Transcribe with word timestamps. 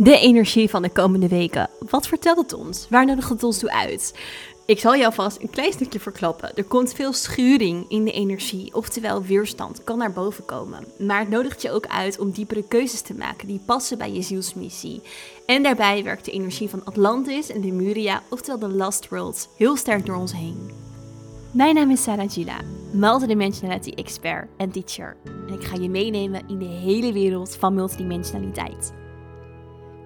De 0.00 0.18
energie 0.18 0.70
van 0.70 0.82
de 0.82 0.90
komende 0.90 1.28
weken. 1.28 1.70
Wat 1.90 2.06
vertelt 2.06 2.38
het 2.38 2.52
ons? 2.52 2.86
Waar 2.90 3.06
nodigt 3.06 3.28
het 3.28 3.42
ons 3.42 3.58
toe 3.58 3.72
uit? 3.72 4.14
Ik 4.66 4.78
zal 4.78 4.96
jou 4.96 5.14
vast 5.14 5.40
een 5.40 5.50
klein 5.50 5.72
stukje 5.72 6.00
verklappen. 6.00 6.54
Er 6.54 6.64
komt 6.64 6.92
veel 6.92 7.12
schuring 7.12 7.84
in 7.88 8.04
de 8.04 8.12
energie, 8.12 8.74
oftewel 8.74 9.22
weerstand 9.22 9.84
kan 9.84 9.98
naar 9.98 10.12
boven 10.12 10.44
komen. 10.44 10.84
Maar 10.98 11.20
het 11.20 11.28
nodigt 11.28 11.62
je 11.62 11.70
ook 11.70 11.86
uit 11.86 12.18
om 12.18 12.30
diepere 12.30 12.62
keuzes 12.68 13.00
te 13.00 13.14
maken 13.14 13.46
die 13.46 13.60
passen 13.66 13.98
bij 13.98 14.12
je 14.12 14.22
zielsmissie. 14.22 15.02
En 15.46 15.62
daarbij 15.62 16.04
werkt 16.04 16.24
de 16.24 16.30
energie 16.30 16.68
van 16.68 16.84
Atlantis 16.84 17.48
en 17.50 17.64
Lemuria, 17.64 18.22
oftewel 18.28 18.68
de 18.68 18.76
Last 18.76 19.08
Worlds, 19.08 19.48
heel 19.56 19.76
sterk 19.76 20.06
door 20.06 20.16
ons 20.16 20.32
heen. 20.32 20.70
Mijn 21.50 21.74
naam 21.74 21.90
is 21.90 22.02
Sarah 22.02 22.30
Gila, 22.30 22.60
multidimensionality 22.92 23.90
expert 23.90 24.48
en 24.56 24.70
teacher. 24.70 25.16
En 25.48 25.54
ik 25.54 25.64
ga 25.64 25.76
je 25.76 25.88
meenemen 25.88 26.42
in 26.48 26.58
de 26.58 26.64
hele 26.64 27.12
wereld 27.12 27.56
van 27.56 27.74
multidimensionaliteit. 27.74 28.92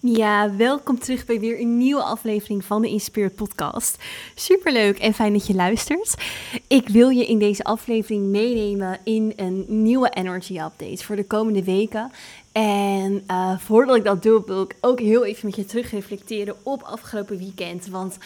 Ja, 0.00 0.56
welkom 0.56 0.98
terug 0.98 1.26
bij 1.26 1.40
weer 1.40 1.60
een 1.60 1.78
nieuwe 1.78 2.02
aflevering 2.02 2.64
van 2.64 2.82
de 2.82 2.88
Inspired 2.88 3.34
Podcast. 3.34 4.04
Superleuk 4.34 4.98
en 4.98 5.14
fijn 5.14 5.32
dat 5.32 5.46
je 5.46 5.54
luistert. 5.54 6.14
Ik 6.66 6.88
wil 6.88 7.08
je 7.08 7.26
in 7.26 7.38
deze 7.38 7.64
aflevering 7.64 8.26
meenemen 8.26 8.98
in 9.04 9.32
een 9.36 9.64
nieuwe 9.68 10.10
energy 10.10 10.60
update 10.60 11.04
voor 11.04 11.16
de 11.16 11.24
komende 11.24 11.64
weken. 11.64 12.10
En 12.52 13.24
uh, 13.30 13.58
voordat 13.58 13.96
ik 13.96 14.04
dat 14.04 14.22
doe, 14.22 14.42
wil 14.46 14.62
ik 14.62 14.76
ook 14.80 15.00
heel 15.00 15.24
even 15.24 15.46
met 15.46 15.56
je 15.56 15.64
terug 15.64 15.90
reflecteren 15.90 16.56
op 16.62 16.82
afgelopen 16.82 17.38
weekend. 17.38 17.86
Want 17.86 18.18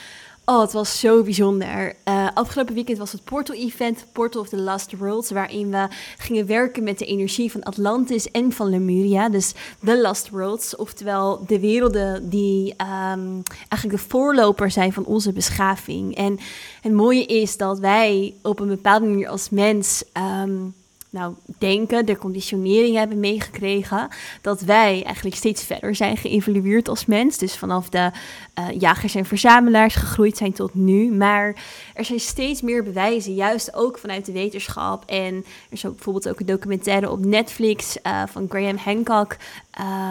Oh, 0.51 0.61
het 0.61 0.73
was 0.73 1.01
zo 1.01 1.23
bijzonder. 1.23 1.97
Uh, 2.09 2.29
afgelopen 2.35 2.75
weekend 2.75 2.99
was 2.99 3.13
het 3.13 3.25
Portal-event, 3.25 4.07
Portal 4.13 4.41
of 4.41 4.49
the 4.49 4.57
Last 4.57 4.97
Worlds, 4.97 5.31
waarin 5.31 5.71
we 5.71 5.89
gingen 6.19 6.47
werken 6.47 6.83
met 6.83 6.99
de 6.99 7.05
energie 7.05 7.51
van 7.51 7.63
Atlantis 7.63 8.31
en 8.31 8.53
van 8.53 8.69
Lemuria. 8.69 9.29
Dus 9.29 9.55
de 9.81 10.01
Last 10.01 10.29
Worlds, 10.29 10.77
oftewel 10.77 11.45
de 11.47 11.61
werelden 11.61 12.29
die 12.29 12.71
um, 12.71 13.43
eigenlijk 13.69 13.91
de 13.91 14.09
voorloper 14.09 14.71
zijn 14.71 14.93
van 14.93 15.05
onze 15.05 15.33
beschaving. 15.33 16.17
En 16.17 16.39
het 16.81 16.93
mooie 16.93 17.27
is 17.27 17.57
dat 17.57 17.79
wij 17.79 18.35
op 18.43 18.61
een 18.61 18.69
bepaalde 18.69 19.07
manier 19.07 19.29
als 19.29 19.51
mens 19.51 20.05
um, 20.43 20.75
nou, 21.11 21.35
denken, 21.59 22.07
de 22.07 22.19
conditionering 22.19 22.97
hebben 22.97 23.21
meegekregen, 23.21 24.09
dat 24.41 24.61
wij 24.61 25.03
eigenlijk 25.05 25.37
steeds 25.37 25.65
verder 25.65 25.95
zijn 25.95 26.17
geëvolueerd 26.17 26.89
als 26.89 27.07
mens. 27.07 27.39
Dus 27.39 27.57
vanaf 27.57 27.89
de 27.89 28.11
uh, 28.59 28.81
jagers 28.81 29.15
en 29.15 29.25
verzamelaars 29.25 29.95
gegroeid 29.95 30.37
zijn 30.37 30.53
tot 30.53 30.75
nu. 30.75 31.13
Maar 31.13 31.63
er 31.95 32.05
zijn 32.05 32.21
steeds 32.21 32.63
meer 32.63 32.85
bewijzen, 32.85 33.35
juist 33.35 33.75
ook 33.75 33.99
vanuit 33.99 34.27
de 34.27 34.33
wetenschap. 34.33 35.05
En 35.05 35.35
er 35.35 35.45
is 35.71 35.87
ook 35.87 35.95
bijvoorbeeld 35.95 36.29
ook 36.29 36.41
een 36.41 36.47
documentaire 36.47 37.11
op 37.11 37.25
Netflix 37.25 37.97
uh, 38.03 38.23
van 38.27 38.47
Graham 38.49 38.77
Hancock, 38.77 39.37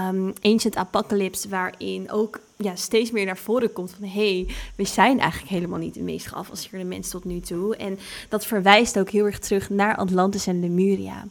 um, 0.10 0.34
Ancient 0.42 0.76
Apocalypse, 0.76 1.50
waarin 1.50 2.12
ook 2.12 2.40
ja, 2.64 2.76
steeds 2.76 3.12
meer 3.12 3.26
naar 3.26 3.38
voren 3.38 3.74
komt 3.74 3.96
van 4.00 4.08
hé, 4.08 4.36
hey, 4.36 4.48
we 4.76 4.86
zijn 4.86 5.20
eigenlijk 5.20 5.52
helemaal 5.52 5.80
niet 5.80 5.94
de 5.94 6.02
meest 6.02 6.28
geavanceerde 6.28 6.86
mens 6.86 7.10
tot 7.10 7.26
nu 7.26 7.40
toe. 7.40 7.76
En 7.76 8.00
dat 8.30 8.46
verwijst 8.46 9.00
ook 9.00 9.10
heel 9.10 9.26
erg 9.26 9.40
terug 9.40 9.70
naar 9.70 9.96
Atlantis 9.96 10.48
en 10.48 10.60
Lemuria. 10.60 11.28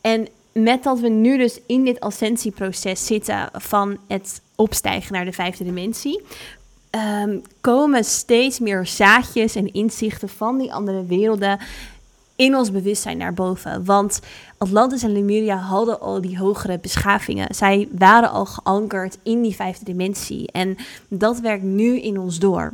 En 0.00 0.28
met 0.52 0.82
dat 0.82 1.00
we 1.00 1.08
nu 1.08 1.38
dus 1.38 1.60
in 1.66 1.84
dit 1.84 2.00
ascensieproces 2.00 3.06
zitten 3.06 3.50
van 3.52 3.98
het 4.06 4.40
opstijgen 4.54 5.12
naar 5.12 5.24
de 5.24 5.32
vijfde 5.32 5.64
dimensie, 5.64 6.22
um, 6.90 7.42
komen 7.60 8.04
steeds 8.04 8.58
meer 8.58 8.86
zaadjes 8.86 9.54
en 9.54 9.72
inzichten 9.72 10.28
van 10.28 10.58
die 10.58 10.72
andere 10.72 11.04
werelden 11.06 11.58
in 12.40 12.56
ons 12.56 12.70
bewustzijn 12.70 13.16
naar 13.16 13.34
boven. 13.34 13.84
Want 13.84 14.20
Atlantis 14.58 15.02
en 15.02 15.12
Lemuria 15.12 15.56
hadden 15.56 16.00
al 16.00 16.20
die 16.20 16.38
hogere 16.38 16.78
beschavingen. 16.78 17.54
Zij 17.54 17.88
waren 17.98 18.30
al 18.30 18.46
geankerd 18.46 19.18
in 19.22 19.42
die 19.42 19.54
vijfde 19.54 19.84
dimensie. 19.84 20.52
En 20.52 20.76
dat 21.08 21.40
werkt 21.40 21.62
nu 21.62 22.00
in 22.00 22.18
ons 22.18 22.38
door. 22.38 22.72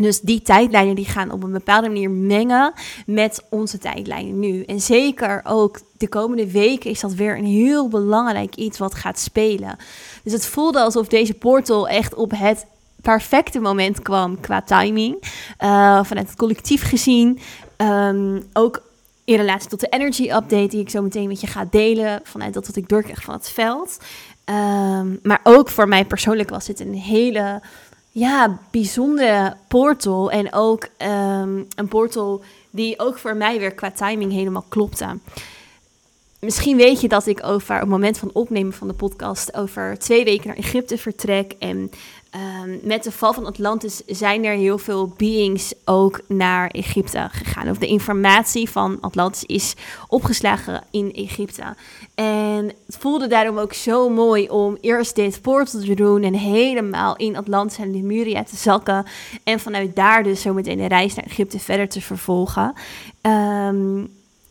Dus 0.00 0.20
die 0.20 0.42
tijdlijnen 0.42 0.94
die 0.94 1.04
gaan 1.04 1.30
op 1.30 1.42
een 1.42 1.52
bepaalde 1.52 1.88
manier 1.88 2.10
mengen 2.10 2.72
met 3.06 3.44
onze 3.50 3.78
tijdlijnen 3.78 4.38
nu. 4.38 4.62
En 4.62 4.80
zeker 4.80 5.40
ook 5.44 5.80
de 5.98 6.08
komende 6.08 6.50
weken 6.50 6.90
is 6.90 7.00
dat 7.00 7.14
weer 7.14 7.38
een 7.38 7.44
heel 7.44 7.88
belangrijk 7.88 8.54
iets 8.54 8.78
wat 8.78 8.94
gaat 8.94 9.18
spelen. 9.18 9.76
Dus 10.22 10.32
het 10.32 10.46
voelde 10.46 10.80
alsof 10.80 11.08
deze 11.08 11.34
portal 11.34 11.88
echt 11.88 12.14
op 12.14 12.32
het 12.36 12.66
perfecte 13.02 13.60
moment 13.60 14.02
kwam 14.02 14.40
qua 14.40 14.62
timing. 14.62 15.14
Uh, 15.60 16.04
vanuit 16.04 16.28
het 16.28 16.36
collectief 16.36 16.88
gezien. 16.88 17.38
Um, 17.76 18.42
ook 18.52 18.82
in 19.26 19.36
relatie 19.36 19.68
tot 19.68 19.80
de 19.80 19.88
energy 19.88 20.22
update 20.22 20.66
die 20.66 20.80
ik 20.80 20.90
zo 20.90 21.02
meteen 21.02 21.28
met 21.28 21.40
je 21.40 21.46
ga 21.46 21.66
delen. 21.70 22.20
Vanuit 22.24 22.54
dat 22.54 22.66
wat 22.66 22.76
ik 22.76 22.88
doorkrijg 22.88 23.22
van 23.22 23.34
het 23.34 23.50
veld. 23.50 23.98
Um, 24.44 25.18
maar 25.22 25.40
ook 25.42 25.68
voor 25.68 25.88
mij 25.88 26.04
persoonlijk 26.04 26.50
was 26.50 26.66
dit 26.66 26.80
een 26.80 26.94
hele 26.94 27.60
ja, 28.10 28.58
bijzondere 28.70 29.56
portal. 29.68 30.30
En 30.30 30.52
ook 30.52 30.88
um, 30.98 31.66
een 31.76 31.88
portal 31.88 32.42
die 32.70 32.98
ook 32.98 33.18
voor 33.18 33.36
mij 33.36 33.58
weer 33.58 33.74
qua 33.74 33.90
timing 33.90 34.32
helemaal 34.32 34.64
klopte. 34.68 35.18
Misschien 36.46 36.76
weet 36.76 37.00
je 37.00 37.08
dat 37.08 37.26
ik 37.26 37.44
over 37.44 37.78
het 37.78 37.88
moment 37.88 38.18
van 38.18 38.30
opnemen 38.32 38.72
van 38.72 38.88
de 38.88 38.94
podcast 38.94 39.56
over 39.56 39.98
twee 39.98 40.24
weken 40.24 40.46
naar 40.46 40.56
Egypte 40.56 40.98
vertrek. 40.98 41.54
En 41.58 41.90
Um, 42.64 42.80
met 42.82 43.04
de 43.04 43.12
val 43.12 43.32
van 43.32 43.46
Atlantis 43.46 44.02
zijn 44.06 44.44
er 44.44 44.56
heel 44.56 44.78
veel 44.78 45.14
beings 45.16 45.74
ook 45.84 46.20
naar 46.28 46.70
Egypte 46.70 47.28
gegaan. 47.30 47.70
Of 47.70 47.78
de 47.78 47.86
informatie 47.86 48.70
van 48.70 48.98
Atlantis 49.00 49.44
is 49.44 49.74
opgeslagen 50.08 50.84
in 50.90 51.12
Egypte. 51.14 51.62
En 52.14 52.72
het 52.86 52.96
voelde 52.98 53.26
daarom 53.26 53.58
ook 53.58 53.72
zo 53.72 54.08
mooi 54.08 54.48
om 54.48 54.76
eerst 54.80 55.14
dit 55.14 55.40
portal 55.42 55.80
te 55.80 55.94
doen 55.94 56.22
en 56.22 56.34
helemaal 56.34 57.16
in 57.16 57.36
Atlantis 57.36 57.78
en 57.78 57.90
Lemuria 57.90 58.44
te 58.44 58.56
zakken. 58.56 59.04
En 59.44 59.60
vanuit 59.60 59.96
daar 59.96 60.22
dus 60.22 60.40
zometeen 60.40 60.78
de 60.78 60.86
reis 60.86 61.14
naar 61.14 61.24
Egypte 61.24 61.58
verder 61.58 61.88
te 61.88 62.00
vervolgen. 62.00 62.74
Um, 63.22 64.08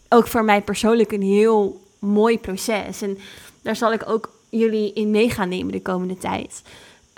ook 0.10 0.28
voor 0.28 0.44
mij 0.44 0.62
persoonlijk 0.62 1.12
een 1.12 1.22
heel 1.22 1.84
mooi 2.08 2.40
proces. 2.40 3.02
En 3.02 3.18
daar 3.62 3.76
zal 3.76 3.94
ik 3.94 4.10
ook 4.10 4.30
jullie 4.50 4.94
in 4.94 5.12
mee 5.12 5.30
gaan 5.30 5.50
nemen 5.50 5.72
de 5.72 5.82
komende 5.82 6.18
tijd. 6.18 6.62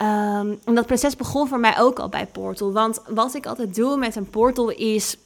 Um, 0.02 0.60
en 0.64 0.76
dat 0.76 0.86
proces 0.86 1.16
begon 1.16 1.48
voor 1.48 1.60
mij 1.60 1.80
ook 1.80 2.00
al 2.00 2.10
bij 2.10 2.26
Portal. 2.26 2.72
Want 2.72 3.02
wat 3.08 3.34
ik 3.34 3.46
altijd 3.46 3.76
doe 3.76 3.98
met 3.98 4.16
een 4.16 4.30
portal 4.30 4.70
is 4.70 5.18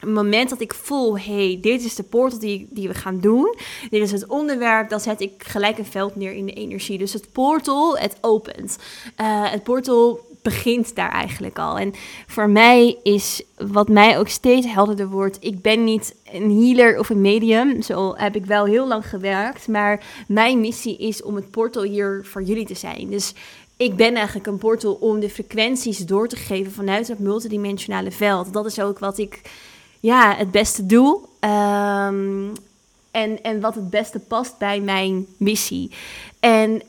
een 0.00 0.12
moment 0.12 0.50
dat 0.50 0.60
ik 0.60 0.74
voel, 0.74 1.18
hey, 1.18 1.58
dit 1.60 1.84
is 1.84 1.94
de 1.94 2.02
portal 2.02 2.38
die, 2.38 2.66
die 2.70 2.88
we 2.88 2.94
gaan 2.94 3.20
doen. 3.20 3.56
Dit 3.90 4.02
is 4.02 4.12
het 4.12 4.26
onderwerp, 4.26 4.88
dan 4.88 5.00
zet 5.00 5.20
ik 5.20 5.32
gelijk 5.38 5.78
een 5.78 5.84
veld 5.84 6.16
neer 6.16 6.32
in 6.32 6.46
de 6.46 6.52
energie. 6.52 6.98
Dus 6.98 7.12
het 7.12 7.32
portal, 7.32 7.98
het 7.98 8.16
opent. 8.20 8.78
Uh, 9.20 9.50
het 9.50 9.62
portal 9.62 10.20
begint 10.42 10.94
daar 10.94 11.10
eigenlijk 11.10 11.58
al. 11.58 11.78
En 11.78 11.92
voor 12.26 12.50
mij 12.50 12.96
is 13.02 13.42
wat 13.56 13.88
mij 13.88 14.18
ook 14.18 14.28
steeds 14.28 14.72
helderder 14.72 15.08
wordt, 15.08 15.38
ik 15.40 15.62
ben 15.62 15.84
niet 15.84 16.14
een 16.32 16.62
healer 16.62 16.98
of 16.98 17.08
een 17.08 17.20
medium. 17.20 17.82
Zo 17.82 18.14
heb 18.16 18.36
ik 18.36 18.44
wel 18.44 18.64
heel 18.64 18.88
lang 18.88 19.08
gewerkt. 19.08 19.68
Maar 19.68 20.04
mijn 20.28 20.60
missie 20.60 20.96
is 20.96 21.22
om 21.22 21.34
het 21.34 21.50
portal 21.50 21.82
hier 21.82 22.20
voor 22.24 22.42
jullie 22.42 22.66
te 22.66 22.74
zijn. 22.74 23.10
Dus 23.10 23.34
ik 23.76 23.96
ben 23.96 24.14
eigenlijk 24.14 24.46
een 24.46 24.58
portal 24.58 24.92
om 24.92 25.20
de 25.20 25.30
frequenties 25.30 25.98
door 25.98 26.28
te 26.28 26.36
geven 26.36 26.72
vanuit 26.72 27.08
het 27.08 27.18
multidimensionale 27.18 28.10
veld. 28.10 28.52
Dat 28.52 28.66
is 28.66 28.80
ook 28.80 28.98
wat 28.98 29.18
ik 29.18 29.40
ja, 30.00 30.34
het 30.36 30.50
beste 30.50 30.86
doe. 30.86 31.20
Um, 31.40 32.52
en, 33.10 33.42
en 33.42 33.60
wat 33.60 33.74
het 33.74 33.90
beste 33.90 34.18
past 34.18 34.58
bij 34.58 34.80
mijn 34.80 35.26
missie. 35.36 35.90
En 36.40 36.82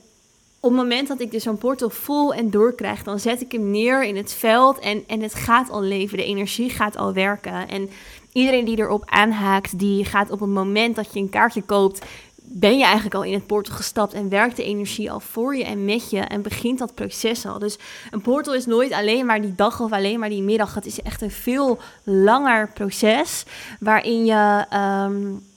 op 0.61 0.69
het 0.69 0.79
moment 0.79 1.07
dat 1.07 1.19
ik 1.19 1.31
dus 1.31 1.43
zo'n 1.43 1.57
portal 1.57 1.89
vol 1.89 2.33
en 2.33 2.49
doorkrijg, 2.49 3.03
dan 3.03 3.19
zet 3.19 3.41
ik 3.41 3.51
hem 3.51 3.71
neer 3.71 4.03
in 4.03 4.15
het 4.15 4.33
veld 4.33 4.79
en, 4.79 5.03
en 5.07 5.21
het 5.21 5.33
gaat 5.33 5.69
al 5.69 5.81
leven. 5.81 6.17
De 6.17 6.23
energie 6.23 6.69
gaat 6.69 6.97
al 6.97 7.13
werken. 7.13 7.67
En 7.67 7.89
iedereen 8.33 8.65
die 8.65 8.77
erop 8.77 9.03
aanhaakt, 9.05 9.79
die 9.79 10.05
gaat 10.05 10.31
op 10.31 10.39
het 10.39 10.49
moment 10.49 10.95
dat 10.95 11.13
je 11.13 11.19
een 11.19 11.29
kaartje 11.29 11.61
koopt, 11.61 12.05
ben 12.51 12.77
je 12.77 12.83
eigenlijk 12.83 13.15
al 13.15 13.23
in 13.23 13.33
het 13.33 13.47
portal 13.47 13.75
gestapt 13.75 14.13
en 14.13 14.29
werkt 14.29 14.55
de 14.55 14.63
energie 14.63 15.11
al 15.11 15.19
voor 15.19 15.55
je 15.55 15.63
en 15.63 15.85
met 15.85 16.09
je 16.09 16.19
en 16.19 16.41
begint 16.41 16.79
dat 16.79 16.95
proces 16.95 17.45
al. 17.45 17.59
Dus 17.59 17.77
een 18.11 18.21
portal 18.21 18.53
is 18.53 18.65
nooit 18.65 18.91
alleen 18.91 19.25
maar 19.25 19.41
die 19.41 19.55
dag 19.55 19.79
of 19.79 19.91
alleen 19.91 20.19
maar 20.19 20.29
die 20.29 20.41
middag. 20.41 20.73
Het 20.73 20.85
is 20.85 21.01
echt 21.01 21.21
een 21.21 21.31
veel 21.31 21.79
langer 22.03 22.69
proces 22.73 23.45
waarin 23.79 24.25
je 24.25 24.65
um, 24.73 25.47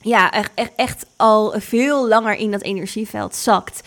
ja, 0.00 0.32
echt, 0.32 0.50
echt 0.76 1.06
al 1.16 1.54
veel 1.56 2.08
langer 2.08 2.34
in 2.34 2.50
dat 2.50 2.62
energieveld 2.62 3.34
zakt. 3.34 3.80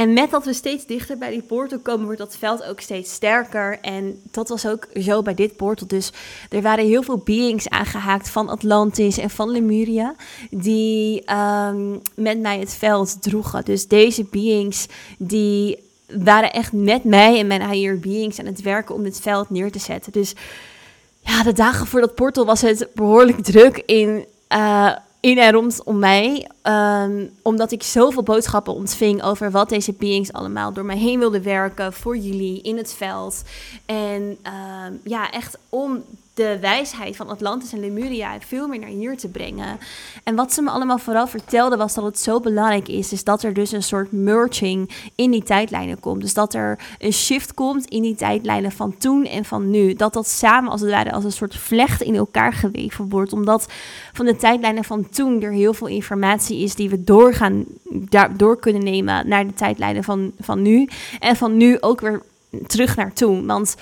En 0.00 0.12
met 0.12 0.30
dat 0.30 0.44
we 0.44 0.52
steeds 0.52 0.86
dichter 0.86 1.18
bij 1.18 1.30
die 1.30 1.42
portal 1.42 1.78
komen, 1.78 2.04
wordt 2.04 2.20
dat 2.20 2.36
veld 2.36 2.64
ook 2.64 2.80
steeds 2.80 3.12
sterker. 3.12 3.78
En 3.80 4.20
dat 4.30 4.48
was 4.48 4.66
ook 4.66 4.86
zo 4.94 5.22
bij 5.22 5.34
dit 5.34 5.56
portal. 5.56 5.86
Dus 5.86 6.12
er 6.50 6.62
waren 6.62 6.86
heel 6.86 7.02
veel 7.02 7.18
beings 7.18 7.68
aangehaakt 7.68 8.28
van 8.28 8.48
Atlantis 8.48 9.18
en 9.18 9.30
van 9.30 9.50
Lemuria, 9.50 10.14
die 10.50 11.24
ehm, 11.24 11.90
met 12.14 12.40
mij 12.40 12.58
het 12.58 12.74
veld 12.74 13.22
droegen. 13.22 13.64
Dus 13.64 13.88
deze 13.88 14.24
beings, 14.24 14.86
die 15.18 15.78
waren 16.06 16.52
echt 16.52 16.72
met 16.72 17.04
mij 17.04 17.38
en 17.38 17.46
mijn 17.46 17.70
higher 17.70 17.98
beings 17.98 18.38
aan 18.38 18.46
het 18.46 18.62
werken 18.62 18.94
om 18.94 19.02
dit 19.02 19.20
veld 19.20 19.50
neer 19.50 19.72
te 19.72 19.78
zetten. 19.78 20.12
Dus 20.12 20.34
ja, 21.20 21.42
de 21.42 21.52
dagen 21.52 21.86
voor 21.86 22.00
dat 22.00 22.14
portal 22.14 22.44
was 22.44 22.60
het 22.60 22.88
behoorlijk 22.94 23.42
druk 23.42 23.82
in... 23.86 24.24
Uh, 24.52 24.92
in 25.20 25.38
en 25.38 25.52
rondom 25.52 25.98
mij. 25.98 26.48
Ehm, 26.62 27.26
omdat 27.42 27.72
ik 27.72 27.82
zoveel 27.82 28.22
boodschappen 28.22 28.74
ontving 28.74 29.22
over 29.22 29.50
wat 29.50 29.68
deze 29.68 29.92
beings 29.92 30.32
allemaal 30.32 30.72
door 30.72 30.84
mij 30.84 30.98
heen 30.98 31.18
wilden 31.18 31.42
werken 31.42 31.92
voor 31.92 32.16
jullie 32.16 32.62
in 32.62 32.76
het 32.76 32.92
veld. 32.92 33.42
En 33.86 34.38
ehm, 34.42 34.92
ja, 35.04 35.30
echt 35.30 35.58
om 35.68 36.04
de 36.34 36.58
wijsheid 36.60 37.16
van 37.16 37.28
Atlantis 37.28 37.72
en 37.72 37.80
Lemuria 37.80 38.38
veel 38.40 38.68
meer 38.68 38.78
naar 38.78 38.88
hier 38.88 39.16
te 39.16 39.28
brengen. 39.28 39.78
En 40.24 40.34
wat 40.34 40.52
ze 40.52 40.62
me 40.62 40.70
allemaal 40.70 40.98
vooral 40.98 41.26
vertelde 41.26 41.76
was 41.76 41.94
dat 41.94 42.04
het 42.04 42.18
zo 42.18 42.40
belangrijk 42.40 42.88
is, 42.88 43.12
is 43.12 43.24
dat 43.24 43.42
er 43.42 43.54
dus 43.54 43.72
een 43.72 43.82
soort 43.82 44.12
merging 44.12 44.90
in 45.14 45.30
die 45.30 45.42
tijdlijnen 45.42 46.00
komt. 46.00 46.20
Dus 46.20 46.34
dat 46.34 46.54
er 46.54 46.78
een 46.98 47.12
shift 47.12 47.54
komt 47.54 47.88
in 47.88 48.02
die 48.02 48.14
tijdlijnen 48.14 48.72
van 48.72 48.96
toen 48.98 49.24
en 49.24 49.44
van 49.44 49.70
nu. 49.70 49.94
Dat 49.94 50.12
dat 50.12 50.28
samen 50.28 50.70
als 50.70 50.80
het 50.80 50.90
ware 50.90 51.12
als 51.12 51.24
een 51.24 51.32
soort 51.32 51.56
vlecht 51.56 52.02
in 52.02 52.14
elkaar 52.14 52.52
geweven 52.52 53.08
wordt. 53.08 53.32
Omdat 53.32 53.72
van 54.12 54.26
de 54.26 54.36
tijdlijnen 54.36 54.84
van 54.84 55.08
toen 55.08 55.42
er 55.42 55.52
heel 55.52 55.74
veel 55.74 55.86
informatie 55.86 56.62
is 56.62 56.74
die 56.74 56.90
we 56.90 57.04
doorgaan, 57.04 57.64
door 58.36 58.58
kunnen 58.58 58.84
nemen 58.84 59.28
naar 59.28 59.46
de 59.46 59.54
tijdlijnen 59.54 60.04
van, 60.04 60.32
van 60.38 60.62
nu. 60.62 60.88
En 61.18 61.36
van 61.36 61.56
nu 61.56 61.80
ook 61.80 62.00
weer 62.00 62.22
terug 62.66 62.96
naar 62.96 63.12
toen. 63.12 63.46
Want 63.46 63.76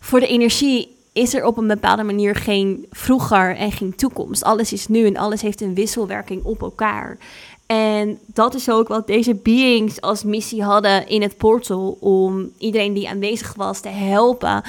voor 0.00 0.20
de 0.20 0.26
energie 0.26 0.95
is 1.16 1.34
er 1.34 1.44
op 1.44 1.56
een 1.56 1.66
bepaalde 1.66 2.02
manier 2.02 2.34
geen 2.34 2.86
vroeger 2.90 3.56
en 3.56 3.72
geen 3.72 3.94
toekomst. 3.94 4.44
Alles 4.44 4.72
is 4.72 4.88
nu 4.88 5.06
en 5.06 5.16
alles 5.16 5.42
heeft 5.42 5.60
een 5.60 5.74
wisselwerking 5.74 6.44
op 6.44 6.62
elkaar. 6.62 7.18
En 7.66 8.18
dat 8.26 8.54
is 8.54 8.70
ook 8.70 8.88
wat 8.88 9.06
deze 9.06 9.34
beings 9.34 10.00
als 10.00 10.24
missie 10.24 10.62
hadden 10.62 11.08
in 11.08 11.22
het 11.22 11.36
portal. 11.36 11.96
Om 12.00 12.50
iedereen 12.58 12.92
die 12.92 13.08
aanwezig 13.08 13.54
was 13.54 13.80
te 13.80 13.88
helpen. 13.88 14.62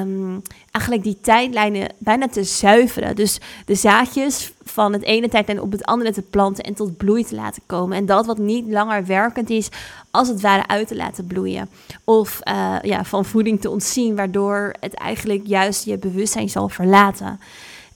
Um, 0.00 0.42
eigenlijk 0.78 1.02
die 1.02 1.18
tijdlijnen 1.20 1.92
bijna 1.98 2.28
te 2.28 2.44
zuiveren. 2.44 3.16
Dus 3.16 3.40
de 3.66 3.74
zaadjes 3.74 4.52
van 4.64 4.92
het 4.92 5.02
ene 5.02 5.28
tijdlijn 5.28 5.60
op 5.60 5.72
het 5.72 5.84
andere 5.84 6.12
te 6.12 6.22
planten 6.22 6.64
en 6.64 6.74
tot 6.74 6.96
bloei 6.96 7.24
te 7.24 7.34
laten 7.34 7.62
komen. 7.66 7.96
En 7.96 8.06
dat 8.06 8.26
wat 8.26 8.38
niet 8.38 8.66
langer 8.68 9.06
werkend 9.06 9.50
is, 9.50 9.68
als 10.10 10.28
het 10.28 10.40
ware 10.40 10.66
uit 10.66 10.88
te 10.88 10.96
laten 10.96 11.26
bloeien. 11.26 11.68
Of 12.04 12.40
uh, 12.44 12.76
ja, 12.82 13.04
van 13.04 13.24
voeding 13.24 13.60
te 13.60 13.70
ontzien, 13.70 14.16
waardoor 14.16 14.74
het 14.80 14.94
eigenlijk 14.94 15.46
juist 15.46 15.84
je 15.84 15.98
bewustzijn 15.98 16.48
zal 16.48 16.68
verlaten. 16.68 17.40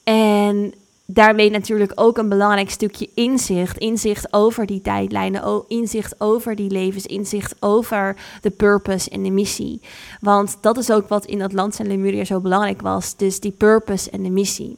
En 0.05 0.75
daarmee 1.07 1.51
natuurlijk 1.51 1.93
ook 1.95 2.19
een 2.19 2.29
belangrijk 2.29 2.71
stukje 2.71 3.09
inzicht. 3.15 3.79
Inzicht 3.79 4.33
over 4.33 4.67
die 4.67 4.81
tijdlijnen, 4.81 5.65
inzicht 5.69 6.15
over 6.21 6.57
die 6.57 6.71
levens, 6.71 7.07
inzicht 7.07 7.55
over 7.61 8.17
de 8.41 8.51
purpose 8.51 9.11
en 9.11 9.23
de 9.23 9.31
missie. 9.31 9.81
Want 10.21 10.59
dat 10.61 10.79
is 10.79 10.91
ook 10.91 11.09
wat 11.09 11.25
in 11.25 11.43
Atlantis 11.43 11.79
en 11.79 11.87
Lemuria 11.87 12.25
zo 12.25 12.41
belangrijk 12.41 12.83
was. 12.83 13.17
Dus 13.17 13.41
die 13.41 13.53
purpose 13.53 14.11
en 14.11 14.23
de 14.23 14.31
missie. 14.31 14.77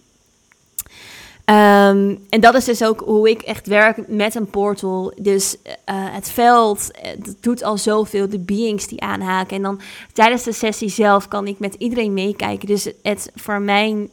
Um, 1.50 2.25
en 2.29 2.41
dat 2.41 2.55
is 2.55 2.65
dus 2.65 2.85
ook 2.85 3.00
hoe 3.00 3.31
ik 3.31 3.43
echt 3.43 3.67
werk 3.67 4.09
met 4.09 4.35
een 4.35 4.47
portal. 4.47 5.12
Dus 5.17 5.56
uh, 5.65 5.73
het 5.87 6.31
veld 6.31 6.91
het 6.93 7.37
doet 7.41 7.62
al 7.62 7.79
zoveel, 7.79 8.29
de 8.29 8.38
beings 8.38 8.87
die 8.87 9.00
aanhaken. 9.00 9.56
En 9.56 9.62
dan 9.62 9.81
tijdens 10.12 10.43
de 10.43 10.53
sessie 10.53 10.88
zelf 10.88 11.29
kan 11.29 11.47
ik 11.47 11.59
met 11.59 11.75
iedereen 11.75 12.12
meekijken. 12.12 12.67
Dus 12.69 12.88
het 13.03 13.31
voor 13.35 13.61
mijn 13.61 14.11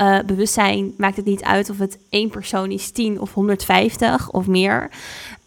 uh, 0.00 0.18
bewustzijn 0.26 0.94
maakt 0.96 1.16
het 1.16 1.24
niet 1.24 1.42
uit 1.42 1.70
of 1.70 1.78
het 1.78 1.98
één 2.08 2.30
persoon 2.30 2.70
is, 2.70 2.90
10 2.90 3.20
of 3.20 3.34
150 3.34 4.30
of 4.30 4.46
meer. 4.46 4.90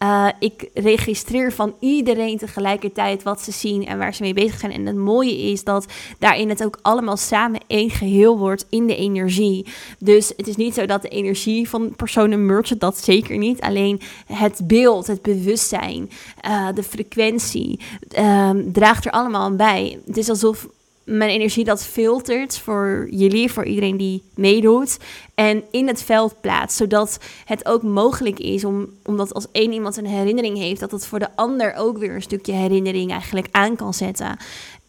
Uh, 0.02 0.28
ik 0.38 0.70
registreer 0.74 1.52
van 1.52 1.74
iedereen 1.80 2.38
tegelijkertijd 2.38 3.22
wat 3.22 3.40
ze 3.40 3.52
zien 3.52 3.86
en 3.86 3.98
waar 3.98 4.14
ze 4.14 4.22
mee 4.22 4.34
bezig 4.34 4.58
zijn. 4.58 4.72
En 4.72 4.86
het 4.86 4.96
mooie 4.96 5.38
is 5.38 5.64
dat 5.64 5.86
daarin 6.18 6.48
het 6.48 6.64
ook 6.64 6.78
allemaal 6.82 7.16
samen 7.16 7.60
één 7.66 7.90
geheel 7.90 8.38
wordt 8.38 8.66
in 8.68 8.86
de 8.86 8.96
energie. 8.96 9.66
Dus 9.98 10.32
het 10.36 10.46
is 10.46 10.56
niet 10.56 10.74
zo 10.74 10.86
dat 10.86 11.02
de 11.02 11.08
energie 11.08 11.68
van 11.68 11.94
personen 11.96 12.46
merge, 12.46 12.76
dat 12.76 12.98
zeker 12.98 13.38
niet. 13.38 13.60
Alleen 13.60 14.00
het 14.26 14.60
beeld, 14.64 15.06
het 15.06 15.22
bewustzijn, 15.22 16.10
uh, 16.46 16.68
de 16.74 16.82
frequentie 16.82 17.80
um, 18.18 18.72
draagt 18.72 19.04
er 19.04 19.12
allemaal 19.12 19.42
aan 19.42 19.56
bij. 19.56 20.00
Het 20.06 20.16
is 20.16 20.28
alsof 20.28 20.68
mijn 21.04 21.30
energie 21.30 21.64
dat 21.64 21.84
filtert 21.84 22.58
voor 22.58 23.06
jullie, 23.10 23.52
voor 23.52 23.64
iedereen 23.64 23.96
die 23.96 24.22
meedoet. 24.34 24.98
En 25.34 25.64
in 25.70 25.86
het 25.86 26.02
veld 26.02 26.40
plaatst, 26.40 26.76
zodat 26.76 27.18
het 27.44 27.66
ook 27.66 27.82
mogelijk 27.82 28.38
is 28.38 28.64
om, 28.64 28.88
omdat 29.04 29.34
als 29.34 29.46
één 29.52 29.72
iemand 29.72 29.96
een 29.96 30.06
herinnering 30.06 30.58
heeft, 30.58 30.80
dat 30.80 30.90
het 30.90 31.06
voor 31.06 31.18
de 31.18 31.36
ander 31.36 31.74
ook 31.74 31.98
weer 31.98 32.14
een 32.14 32.22
stukje 32.22 32.52
herinnering 32.52 33.10
eigenlijk 33.10 33.48
aan 33.50 33.76
kan 33.76 33.94
zetten. 33.94 34.36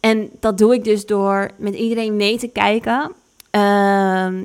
En 0.00 0.30
dat 0.40 0.58
doe 0.58 0.74
ik 0.74 0.84
dus 0.84 1.06
door 1.06 1.50
met 1.56 1.74
iedereen 1.74 2.16
mee 2.16 2.38
te 2.38 2.48
kijken. 2.48 3.12
Ehm, 3.50 4.44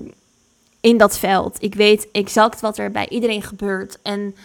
in 0.81 0.97
dat 0.97 1.17
veld. 1.17 1.57
Ik 1.59 1.75
weet 1.75 2.07
exact 2.11 2.61
wat 2.61 2.77
er 2.77 2.91
bij 2.91 3.09
iedereen 3.09 3.41
gebeurt. 3.41 3.99
En 4.01 4.35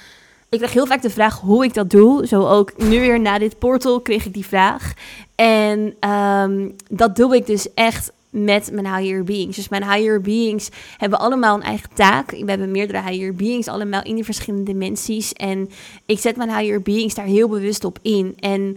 ik 0.49 0.59
krijg 0.59 0.73
heel 0.73 0.87
vaak 0.87 1.03
de 1.03 1.11
vraag 1.11 1.41
hoe 1.41 1.65
ik 1.65 1.75
dat 1.75 1.91
doe. 1.91 2.27
Zo 2.27 2.47
ook 2.47 2.77
nu 2.77 3.01
weer 3.01 3.21
na 3.21 3.39
dit 3.39 3.59
portal 3.59 4.01
kreeg 4.01 4.25
ik 4.25 4.35
die 4.35 4.47
vraag. 4.47 4.93
En 5.35 6.11
um, 6.11 6.77
dat 6.91 7.17
doe 7.17 7.37
ik 7.37 7.47
dus 7.47 7.75
echt 7.75 8.13
met 8.31 8.71
mijn 8.73 8.95
higher 8.95 9.25
beings. 9.25 9.57
Dus 9.57 9.69
mijn 9.69 9.91
higher 9.91 10.21
beings 10.21 10.69
hebben 10.97 11.19
allemaal 11.19 11.55
een 11.55 11.63
eigen 11.63 11.89
taak. 11.95 12.31
We 12.31 12.45
hebben 12.45 12.71
meerdere 12.71 13.03
higher 13.03 13.35
beings, 13.35 13.69
allemaal 13.69 14.03
in 14.03 14.15
die 14.15 14.25
verschillende 14.25 14.73
dimensies. 14.73 15.33
En 15.33 15.71
ik 16.07 16.19
zet 16.19 16.37
mijn 16.37 16.57
higher 16.57 16.83
beings 16.83 17.15
daar 17.15 17.25
heel 17.25 17.49
bewust 17.49 17.85
op 17.85 17.99
in. 18.03 18.37
En 18.41 18.77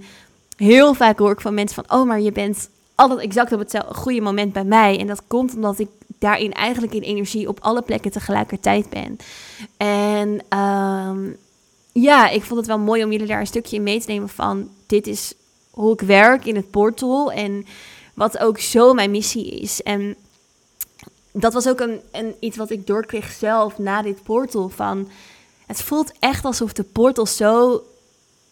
heel 0.55 0.93
vaak 0.93 1.19
hoor 1.19 1.31
ik 1.31 1.41
van 1.41 1.53
mensen 1.53 1.83
van... 1.85 1.99
oh, 1.99 2.07
maar 2.07 2.21
je 2.21 2.31
bent 2.31 2.69
altijd 2.95 3.19
exact 3.19 3.51
op 3.51 3.59
het 3.59 3.83
goede 3.91 4.21
moment 4.21 4.53
bij 4.53 4.63
mij. 4.63 4.99
En 4.99 5.07
dat 5.07 5.21
komt 5.27 5.55
omdat 5.55 5.79
ik 5.79 5.89
daarin 6.19 6.53
eigenlijk 6.53 6.93
in 6.93 7.01
energie 7.01 7.47
op 7.47 7.59
alle 7.61 7.81
plekken 7.81 8.11
tegelijkertijd 8.11 8.89
ben. 8.89 9.17
En 9.77 10.59
um, 10.59 11.37
ja, 11.91 12.29
ik 12.29 12.43
vond 12.43 12.59
het 12.59 12.67
wel 12.67 12.79
mooi 12.79 13.03
om 13.03 13.11
jullie 13.11 13.27
daar 13.27 13.39
een 13.39 13.47
stukje 13.47 13.75
in 13.75 13.83
mee 13.83 13.99
te 13.99 14.11
nemen 14.11 14.29
van... 14.29 14.69
dit 14.85 15.07
is 15.07 15.33
hoe 15.69 15.93
ik 15.93 16.01
werk 16.01 16.45
in 16.45 16.55
het 16.55 16.69
portal 16.69 17.31
en 17.31 17.65
wat 18.13 18.37
ook 18.37 18.59
zo 18.59 18.93
mijn 18.93 19.11
missie 19.11 19.45
is. 19.45 19.81
En 19.81 20.15
dat 21.31 21.53
was 21.53 21.67
ook 21.67 21.79
een, 21.79 22.35
iets 22.39 22.57
wat 22.57 22.69
ik 22.69 22.87
doorkreeg 22.87 23.31
zelf 23.31 23.77
na 23.77 24.01
dit 24.01 24.23
portal. 24.23 24.69
Van, 24.69 25.09
het 25.65 25.81
voelt 25.81 26.11
echt 26.19 26.45
alsof 26.45 26.73
de 26.73 26.83
portal 26.83 27.25
zo 27.25 27.83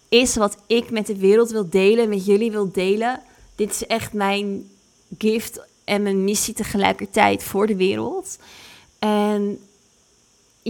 is 0.10 0.36
wat 0.36 0.58
ik 0.68 0.90
met 0.90 1.08
de 1.08 1.18
wereld 1.18 1.52
wil 1.52 1.70
delen, 1.70 2.10
met 2.10 2.26
jullie 2.26 2.52
wil 2.52 2.72
delen. 2.72 3.22
Dit 3.56 3.70
is 3.72 3.86
echt 3.86 4.14
mijn 4.14 4.70
gift 5.18 5.60
en 5.84 6.02
mijn 6.02 6.24
missie 6.24 6.54
tegelijkertijd 6.54 7.44
voor 7.44 7.68
de 7.68 7.76
wereld. 7.76 8.38
En 9.00 9.60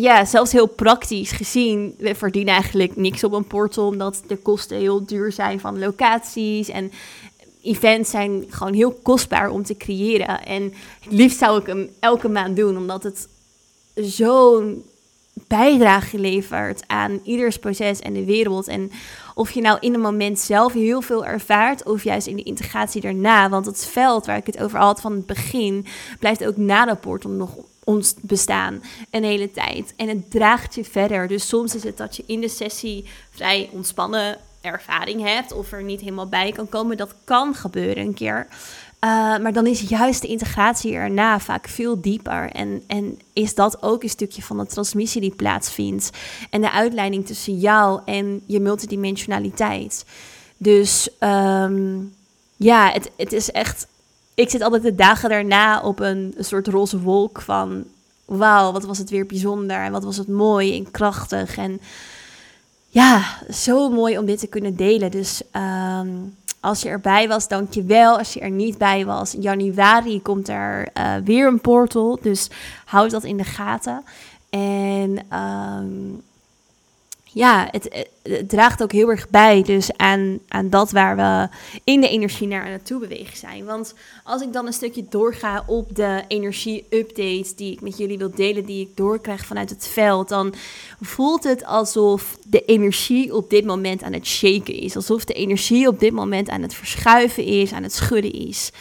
ja, 0.02 0.26
zelfs 0.26 0.52
heel 0.52 0.68
praktisch 0.68 1.32
gezien, 1.32 1.96
we 1.98 2.16
verdienen 2.16 2.54
eigenlijk 2.54 2.96
niks 2.96 3.24
op 3.24 3.32
een 3.32 3.48
portal, 3.48 3.88
omdat 3.88 4.24
de 4.28 4.36
kosten 4.36 4.78
heel 4.78 5.06
duur 5.06 5.32
zijn 5.32 5.60
van 5.60 5.80
locaties 5.80 6.70
en 6.70 6.92
events 7.62 8.10
zijn 8.10 8.46
gewoon 8.50 8.74
heel 8.74 9.00
kostbaar 9.04 9.50
om 9.50 9.64
te 9.64 9.78
creëren. 9.78 10.46
En 10.46 10.74
het 11.00 11.14
liefst 11.14 11.38
zou 11.38 11.60
ik 11.60 11.68
hem 11.68 11.90
elke 12.00 12.30
maand 12.30 12.56
doen, 12.56 12.78
omdat 12.78 13.04
het 13.04 13.28
zo'n 13.96 14.84
bijdrage 15.48 16.20
levert 16.20 16.84
aan 16.88 17.20
ieders 17.24 17.58
proces 17.58 18.00
en 18.00 18.14
de 18.14 18.26
wereld. 18.26 18.68
En 18.68 18.92
of 19.36 19.52
je 19.52 19.62
nou 19.62 19.78
in 19.80 19.94
een 19.94 20.00
moment 20.00 20.40
zelf 20.40 20.74
heel 20.74 21.02
veel 21.02 21.26
ervaart, 21.26 21.84
of 21.84 22.04
juist 22.04 22.28
in 22.28 22.36
de 22.36 22.44
integratie 22.44 23.02
daarna. 23.02 23.50
Want 23.50 23.66
het 23.66 23.86
veld 23.86 24.26
waar 24.26 24.38
ik 24.38 24.46
het 24.46 24.62
over 24.62 24.80
had 24.80 25.02
van 25.02 25.12
het 25.12 25.26
begin, 25.26 25.86
blijft 26.20 26.46
ook 26.46 26.58
na 26.58 26.86
de 26.86 26.96
portal 26.96 27.32
nog 27.32 27.56
ons 27.88 28.16
bestaan 28.22 28.84
een 29.10 29.24
hele 29.24 29.52
tijd. 29.52 29.94
En 29.96 30.08
het 30.08 30.32
draagt 30.32 30.76
je 30.76 30.84
verder. 30.84 31.28
Dus 31.28 31.48
soms 31.48 31.76
is 31.76 31.84
het 31.84 31.98
dat 31.98 32.16
je 32.16 32.24
in 32.26 32.42
de 32.42 32.50
sessie 32.50 33.06
vrij 33.32 33.70
ontspannen 33.72 34.38
ervaring 34.62 35.22
hebt 35.22 35.54
of 35.54 35.72
er 35.72 35.84
niet 35.84 36.00
helemaal 36.00 36.28
bij 36.28 36.52
kan 36.52 36.70
komen. 36.70 36.98
Dat 36.98 37.16
kan 37.24 37.56
gebeuren 37.56 38.04
een 38.04 38.14
keer. 38.14 38.48
Uh, 38.50 39.10
maar 39.38 39.54
dan 39.54 39.68
is 39.68 39.82
juist 39.82 40.22
de 40.22 40.28
integratie 40.28 40.94
erna 40.94 41.40
vaak 41.40 41.68
veel 41.68 42.02
dieper. 42.02 42.50
En, 42.52 42.84
en 42.88 43.20
is 43.34 43.56
dat 43.56 43.84
ook 43.84 44.04
een 44.04 44.10
stukje 44.10 44.42
van 44.42 44.58
de 44.58 44.66
transmissie 44.66 45.22
die 45.22 45.36
plaatsvindt. 45.36 46.10
En 46.50 46.62
de 46.62 46.72
uitleiding 46.72 47.26
tussen 47.26 47.58
jou 47.58 48.02
en 48.06 48.42
je 48.46 48.60
multidimensionaliteit. 48.60 50.06
Dus 50.58 51.10
um, 51.20 52.14
ja, 52.56 52.92
het, 52.92 53.12
het 53.18 53.34
is 53.34 53.52
echt 53.52 53.88
ik 54.38 54.50
zit 54.50 54.62
altijd 54.62 54.84
de 54.84 54.96
dagen 54.96 55.30
daarna 55.30 55.82
op 55.82 56.00
een, 56.00 56.36
soort 56.40 56.68
roze 56.68 57.00
wolk 57.00 57.42
van 57.42 57.84
wauw, 58.26 58.72
wat 58.72 58.86
was 58.86 58.98
het 58.98 59.10
weer 59.10 59.26
bijzonder 59.26 59.78
en 59.78 59.92
wat 59.92 60.04
was 60.04 60.18
het 60.18 60.28
mooi 60.28 60.78
en 60.78 60.92
krachtig. 60.92 61.58
En 61.58 61.82
ja, 62.88 63.24
zo 63.50 63.90
mooi 63.90 64.18
om 64.18 64.26
dit 64.26 64.40
te 64.40 64.48
kunnen 64.48 64.76
delen. 64.76 65.12
Dus 65.12 65.42
ehm, 65.52 66.10
als 66.60 66.82
je 66.82 66.90
erbij 66.90 67.28
was, 67.28 67.48
dank 67.48 67.74
je 67.74 67.84
wel. 67.84 68.18
Als 68.18 68.34
je 68.34 68.40
er 68.40 68.50
niet 68.50 68.78
bij 68.78 69.06
was, 69.06 69.36
in 69.36 69.42
januari 69.42 70.22
komt 70.22 70.50
er 70.50 70.90
uh, 70.98 71.16
weer 71.24 71.48
een 71.48 71.62
portal. 71.62 72.20
Dus 72.22 72.50
houd 72.86 73.12
dat 73.12 73.24
in 73.24 73.38
de 73.38 73.44
gaten. 73.44 74.04
En 74.50 75.20
um, 75.38 76.22
ja, 77.38 77.68
het, 77.72 78.10
draagt 78.48 78.84
ook 78.84 78.92
heel 78.92 79.10
erg 79.10 79.30
bij 79.30 79.62
dus 79.62 79.98
aan, 79.98 80.40
aan 80.48 80.70
dat 80.70 80.92
waar 80.92 81.16
we 81.16 81.56
in 81.84 82.02
de 82.02 82.10
energie 82.10 82.48
naar 82.48 82.70
naartoe 82.70 83.00
bewegen 83.00 83.38
zijn. 83.38 83.66
Want 83.66 83.94
als 84.24 84.42
ik 84.42 84.54
dan 84.54 84.66
een 84.66 84.74
stukje 84.74 85.06
doorga 85.10 85.64
op 85.66 85.96
de 85.96 86.24
energie-updates 86.28 87.56
die 87.56 87.72
ik 87.72 87.82
met 87.82 87.98
jullie 87.98 88.18
wil 88.18 88.32
delen, 88.36 88.66
die 88.66 88.82
ik 88.82 88.98
doorkrijg 88.98 89.46
vanuit 89.46 89.70
het 89.70 89.88
veld, 89.88 90.30
dan 90.30 90.54
voelt 91.02 91.44
het 91.44 91.66
alsof 91.66 92.38
de 92.46 92.66
energie 92.66 93.36
op 93.36 93.50
dit 93.50 93.66
moment 93.66 94.04
aan 94.04 94.14
het 94.14 94.26
shaken 94.28 94.74
is. 94.74 94.96
Alsof 94.96 95.26
de 95.26 95.34
energie 95.34 95.88
op 95.88 96.00
dit 96.00 96.14
moment 96.14 96.50
aan 96.50 96.62
het 96.62 96.74
verschuiven 96.74 97.44
is, 97.44 97.72
aan 97.72 97.84
het 97.84 97.94
schudden 97.94 98.34
is. 98.34 98.72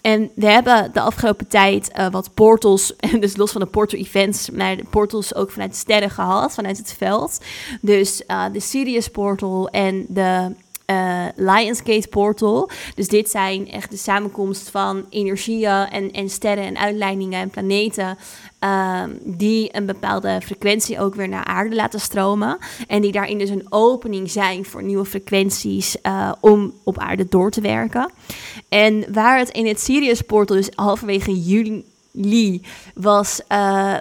En 0.00 0.30
we 0.34 0.46
hebben 0.46 0.90
de 0.92 1.00
afgelopen 1.00 1.46
tijd 1.46 1.90
uh, 1.98 2.10
wat 2.10 2.34
portals, 2.34 2.94
dus 3.20 3.36
los 3.36 3.52
van 3.52 3.60
de 3.60 3.66
portal 3.66 3.98
events, 3.98 4.50
maar 4.50 4.76
de 4.76 4.84
portals 4.90 5.34
ook 5.34 5.50
vanuit 5.50 5.70
de 5.70 5.76
sterren 5.76 6.10
gehad, 6.10 6.54
vanuit 6.54 6.78
het 6.78 6.94
veld. 6.98 7.40
Dus 7.80 8.22
uh, 8.26 8.44
de 8.52 8.60
Sirius 8.60 9.08
portal 9.08 9.68
en 9.68 10.06
de 10.08 10.54
uh, 10.90 11.24
Lionsgate 11.36 12.08
portal. 12.08 12.70
Dus 12.94 13.08
dit 13.08 13.30
zijn 13.30 13.70
echt 13.70 13.90
de 13.90 13.96
samenkomst 13.96 14.70
van 14.70 15.06
energieën 15.10 15.86
en, 15.90 16.10
en 16.10 16.28
sterren 16.28 16.64
en 16.64 16.78
uitleidingen 16.78 17.40
en 17.40 17.50
planeten. 17.50 18.18
Um, 18.64 19.18
die 19.24 19.76
een 19.76 19.86
bepaalde 19.86 20.40
frequentie 20.44 21.00
ook 21.00 21.14
weer 21.14 21.28
naar 21.28 21.44
aarde 21.44 21.74
laten 21.74 22.00
stromen. 22.00 22.58
En 22.86 23.00
die 23.00 23.12
daarin 23.12 23.38
dus 23.38 23.50
een 23.50 23.66
opening 23.68 24.30
zijn 24.30 24.64
voor 24.64 24.82
nieuwe 24.82 25.04
frequenties 25.04 25.96
uh, 26.02 26.32
om 26.40 26.72
op 26.84 26.98
aarde 26.98 27.26
door 27.28 27.50
te 27.50 27.60
werken. 27.60 28.10
En 28.68 29.12
waar 29.12 29.38
het 29.38 29.48
in 29.50 29.66
het 29.66 29.80
Sirius 29.80 30.20
portal 30.20 30.56
dus 30.56 30.70
halverwege 30.74 31.42
juli 31.42 31.84
Lee 32.20 32.62
was, 32.94 33.40
uh, 33.40 33.48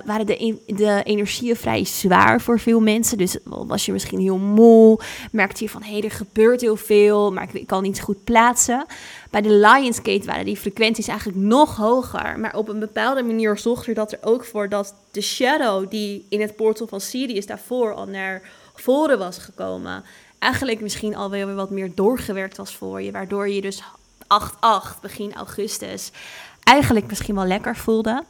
waren 0.06 0.26
de, 0.26 0.56
de 0.66 1.02
energieën 1.04 1.56
vrij 1.56 1.86
zwaar 1.86 2.42
voor 2.42 2.60
veel 2.60 2.80
mensen. 2.80 3.18
Dus 3.18 3.38
was 3.44 3.86
je 3.86 3.92
misschien 3.92 4.20
heel 4.20 4.38
moe, 4.38 5.00
merkte 5.32 5.64
je 5.64 5.70
van 5.70 5.84
hé, 5.84 5.92
hey, 5.92 6.04
er 6.04 6.12
gebeurt 6.12 6.62
heel 6.62 6.76
veel, 6.76 7.34
maar 7.34 7.48
ik, 7.52 7.68
kan 7.68 7.84
niet 7.84 8.02
goed 8.02 8.24
plaatsen. 8.24 8.86
Bij 9.30 9.42
de 9.42 9.54
Lionsgate 9.54 10.26
waren 10.26 10.46
die 10.46 10.58
frequenties 10.58 11.08
eigenlijk 11.08 11.40
nog 11.40 11.76
hoger. 11.76 12.40
Maar 12.40 12.56
op 12.56 12.68
een 12.68 12.80
bepaalde 12.80 13.24
manier 13.24 13.58
zorgde 13.58 13.94
dat 13.94 14.12
er 14.12 14.20
ook 14.22 14.46
voor 14.46 14.70
dat 14.70 14.94
de 15.12 15.22
shadow 15.22 15.90
die 15.90 16.26
in 16.30 16.42
het 16.42 16.56
portal 16.56 16.88
van 16.88 17.02
Sirius 17.02 17.46
daarvoor 17.46 17.94
al 17.94 18.06
naar 18.06 18.42
voren 18.76 19.18
was 19.18 19.38
gekomen, 19.38 20.04
eigenlijk 20.40 20.82
misschien 20.82 21.16
alweer 21.16 21.56
wat 21.56 21.70
meer 21.70 21.92
doorgewerkt 21.96 22.58
was 22.58 22.76
voor 22.76 23.02
je. 23.02 23.12
Waardoor 23.12 23.50
je 23.50 23.62
dus 23.62 23.84
8-8 24.24 25.00
begin 25.02 25.34
augustus 25.34 26.12
eigenlijk 26.64 27.08
misschien 27.08 27.36
wel 27.36 27.46
lekker 27.46 27.76
voelde. 27.76 28.24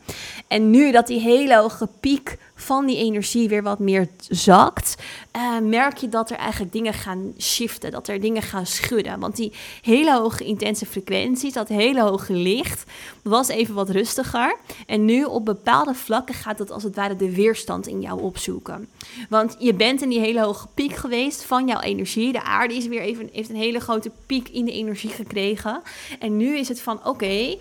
En 0.47 0.69
nu 0.69 0.91
dat 0.91 1.07
die 1.07 1.19
hele 1.19 1.57
hoge 1.57 1.87
piek 1.99 2.37
van 2.55 2.85
die 2.85 2.97
energie 2.97 3.49
weer 3.49 3.63
wat 3.63 3.79
meer 3.79 4.07
zakt, 4.29 4.95
uh, 5.35 5.59
merk 5.59 5.97
je 5.97 6.09
dat 6.09 6.29
er 6.29 6.37
eigenlijk 6.37 6.71
dingen 6.71 6.93
gaan 6.93 7.33
shiften, 7.39 7.91
dat 7.91 8.07
er 8.07 8.19
dingen 8.19 8.41
gaan 8.41 8.65
schudden. 8.65 9.19
Want 9.19 9.35
die 9.35 9.53
hele 9.81 10.17
hoge 10.17 10.43
intense 10.43 10.85
frequenties, 10.85 11.53
dat 11.53 11.67
hele 11.67 12.01
hoge 12.01 12.33
licht, 12.33 12.83
was 13.23 13.47
even 13.47 13.73
wat 13.73 13.89
rustiger. 13.89 14.55
En 14.85 15.05
nu 15.05 15.23
op 15.23 15.45
bepaalde 15.45 15.93
vlakken 15.93 16.35
gaat 16.35 16.59
het 16.59 16.71
als 16.71 16.83
het 16.83 16.95
ware 16.95 17.15
de 17.15 17.35
weerstand 17.35 17.87
in 17.87 18.01
jou 18.01 18.21
opzoeken. 18.21 18.89
Want 19.29 19.55
je 19.59 19.73
bent 19.73 20.01
in 20.01 20.09
die 20.09 20.19
hele 20.19 20.41
hoge 20.41 20.67
piek 20.73 20.95
geweest 20.95 21.43
van 21.43 21.67
jouw 21.67 21.79
energie. 21.79 22.31
De 22.31 22.43
aarde 22.43 22.75
is 22.75 22.87
weer 22.87 23.01
even, 23.01 23.29
heeft 23.31 23.49
een 23.49 23.55
hele 23.55 23.79
grote 23.79 24.11
piek 24.25 24.49
in 24.49 24.65
de 24.65 24.71
energie 24.71 25.09
gekregen. 25.09 25.81
En 26.19 26.37
nu 26.37 26.57
is 26.57 26.67
het 26.67 26.81
van 26.81 27.05
oké. 27.05 27.57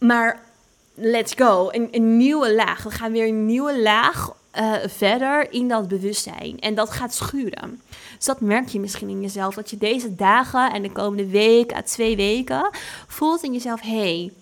Maar 0.00 0.40
let's 0.94 1.32
go. 1.36 1.68
Een, 1.70 2.16
nieuwe 2.16 2.54
laag. 2.54 2.82
We 2.82 2.90
gaan 2.90 3.12
weer 3.12 3.28
een 3.28 3.46
nieuwe 3.46 3.80
laag 3.80 4.36
uh, 4.58 4.74
verder 4.86 5.52
in 5.52 5.68
dat 5.68 5.88
bewustzijn. 5.88 6.58
En 6.58 6.74
dat 6.74 6.90
gaat 6.90 7.14
schuren. 7.14 7.80
Dus 8.16 8.24
dat 8.24 8.40
merk 8.40 8.68
je 8.68 8.80
misschien 8.80 9.08
in 9.08 9.20
jezelf. 9.20 9.54
Dat 9.54 9.70
je 9.70 9.76
deze 9.76 10.14
dagen 10.14 10.72
en 10.72 10.82
de 10.82 10.92
komende 10.92 11.26
week, 11.26 11.72
à 11.72 11.82
twee 11.82 12.16
weken, 12.16 12.70
voelt 13.06 13.42
in 13.42 13.52
jezelf: 13.52 13.80
hey, 13.80 14.32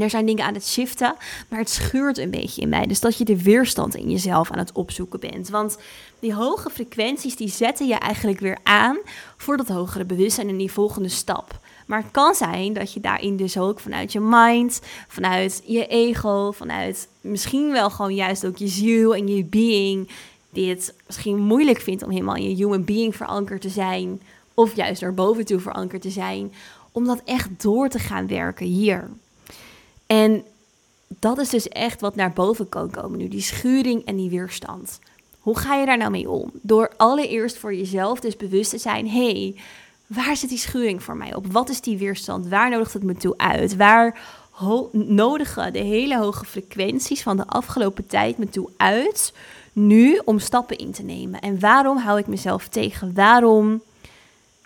er 0.00 0.10
zijn 0.10 0.26
dingen 0.26 0.44
aan 0.44 0.54
het 0.54 0.66
shiften, 0.66 1.14
maar 1.48 1.58
het 1.58 1.70
schuurt 1.70 2.18
een 2.18 2.30
beetje 2.30 2.60
in 2.60 2.68
mij. 2.68 2.86
Dus 2.86 3.00
dat 3.00 3.18
je 3.18 3.24
de 3.24 3.42
weerstand 3.42 3.94
in 3.94 4.10
jezelf 4.10 4.50
aan 4.50 4.58
het 4.58 4.72
opzoeken 4.72 5.20
bent. 5.20 5.48
Want 5.48 5.78
die 6.20 6.34
hoge 6.34 6.70
frequenties 6.70 7.36
die 7.36 7.48
zetten 7.48 7.86
je 7.86 7.94
eigenlijk 7.94 8.40
weer 8.40 8.58
aan 8.62 8.98
voor 9.36 9.56
dat 9.56 9.68
hogere 9.68 10.04
bewustzijn 10.04 10.48
en 10.48 10.56
die 10.56 10.72
volgende 10.72 11.08
stap. 11.08 11.60
Maar 11.86 12.02
het 12.02 12.10
kan 12.10 12.34
zijn 12.34 12.72
dat 12.72 12.92
je 12.92 13.00
daarin 13.00 13.36
dus 13.36 13.58
ook 13.58 13.80
vanuit 13.80 14.12
je 14.12 14.20
mind, 14.20 14.80
vanuit 15.08 15.62
je 15.66 15.86
ego, 15.86 16.52
vanuit 16.52 17.08
misschien 17.20 17.72
wel 17.72 17.90
gewoon 17.90 18.14
juist 18.14 18.46
ook 18.46 18.56
je 18.56 18.68
ziel 18.68 19.14
en 19.14 19.28
je 19.28 19.44
being, 19.44 20.10
dit 20.50 20.94
misschien 21.06 21.38
moeilijk 21.38 21.80
vindt 21.80 22.02
om 22.02 22.10
helemaal 22.10 22.36
in 22.36 22.48
je 22.48 22.54
human 22.54 22.84
being 22.84 23.16
verankerd 23.16 23.60
te 23.60 23.68
zijn, 23.68 24.20
of 24.54 24.76
juist 24.76 25.00
naar 25.00 25.14
boven 25.14 25.44
toe 25.44 25.60
verankerd 25.60 26.02
te 26.02 26.10
zijn, 26.10 26.52
om 26.92 27.04
dat 27.04 27.22
echt 27.24 27.62
door 27.62 27.88
te 27.88 27.98
gaan 27.98 28.26
werken 28.26 28.66
hier. 28.66 29.10
En 30.12 30.44
dat 31.08 31.38
is 31.38 31.48
dus 31.48 31.68
echt 31.68 32.00
wat 32.00 32.14
naar 32.14 32.32
boven 32.32 32.68
kan 32.68 32.90
komen 32.90 33.18
nu, 33.18 33.28
die 33.28 33.40
schuring 33.40 34.04
en 34.04 34.16
die 34.16 34.30
weerstand. 34.30 34.98
Hoe 35.40 35.58
ga 35.58 35.74
je 35.74 35.86
daar 35.86 35.96
nou 35.96 36.10
mee 36.10 36.30
om? 36.30 36.50
Door 36.62 36.92
allereerst 36.96 37.58
voor 37.58 37.74
jezelf 37.74 38.20
dus 38.20 38.36
bewust 38.36 38.70
te 38.70 38.78
zijn: 38.78 39.08
hey, 39.08 39.54
waar 40.06 40.36
zit 40.36 40.48
die 40.48 40.58
schuring 40.58 41.02
voor 41.02 41.16
mij 41.16 41.34
op? 41.34 41.46
Wat 41.46 41.68
is 41.68 41.80
die 41.80 41.98
weerstand? 41.98 42.48
Waar 42.48 42.70
nodigt 42.70 42.92
het 42.92 43.02
me 43.02 43.14
toe 43.14 43.34
uit? 43.36 43.76
Waar 43.76 44.20
nodigen 44.92 45.72
de 45.72 45.78
hele 45.78 46.18
hoge 46.18 46.44
frequenties 46.44 47.22
van 47.22 47.36
de 47.36 47.46
afgelopen 47.46 48.06
tijd 48.06 48.38
me 48.38 48.48
toe 48.48 48.68
uit 48.76 49.32
nu 49.72 50.20
om 50.24 50.38
stappen 50.38 50.78
in 50.78 50.92
te 50.92 51.02
nemen? 51.02 51.40
En 51.40 51.60
waarom 51.60 51.96
hou 51.96 52.18
ik 52.18 52.26
mezelf 52.26 52.68
tegen? 52.68 53.14
Waarom 53.14 53.82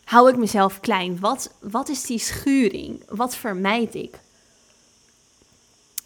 hou 0.05 0.29
ik 0.29 0.37
mezelf 0.37 0.81
klein? 0.81 1.21
Wat, 1.21 1.51
wat 1.61 1.89
is 1.89 2.03
die 2.03 2.19
schuring? 2.19 3.03
Wat 3.09 3.37
vermijd 3.37 3.95
ik? 3.95 4.25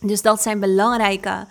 Dus 0.01 0.23
dat 0.23 0.43
zijn 0.43 0.61
belangrijke 0.61 1.47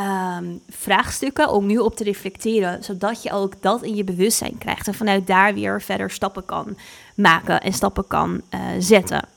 um, 0.00 0.60
vraagstukken 0.68 1.50
om 1.50 1.66
nu 1.66 1.78
op 1.78 1.96
te 1.96 2.04
reflecteren, 2.04 2.84
zodat 2.84 3.22
je 3.22 3.30
ook 3.32 3.62
dat 3.62 3.82
in 3.82 3.94
je 3.94 4.04
bewustzijn 4.04 4.58
krijgt 4.58 4.86
en 4.86 4.94
vanuit 4.94 5.26
daar 5.26 5.54
weer 5.54 5.82
verder 5.82 6.10
stappen 6.10 6.44
kan 6.44 6.78
maken 7.14 7.60
en 7.60 7.72
stappen 7.72 8.06
kan 8.06 8.42
uh, 8.50 8.60
zetten. 8.78 9.28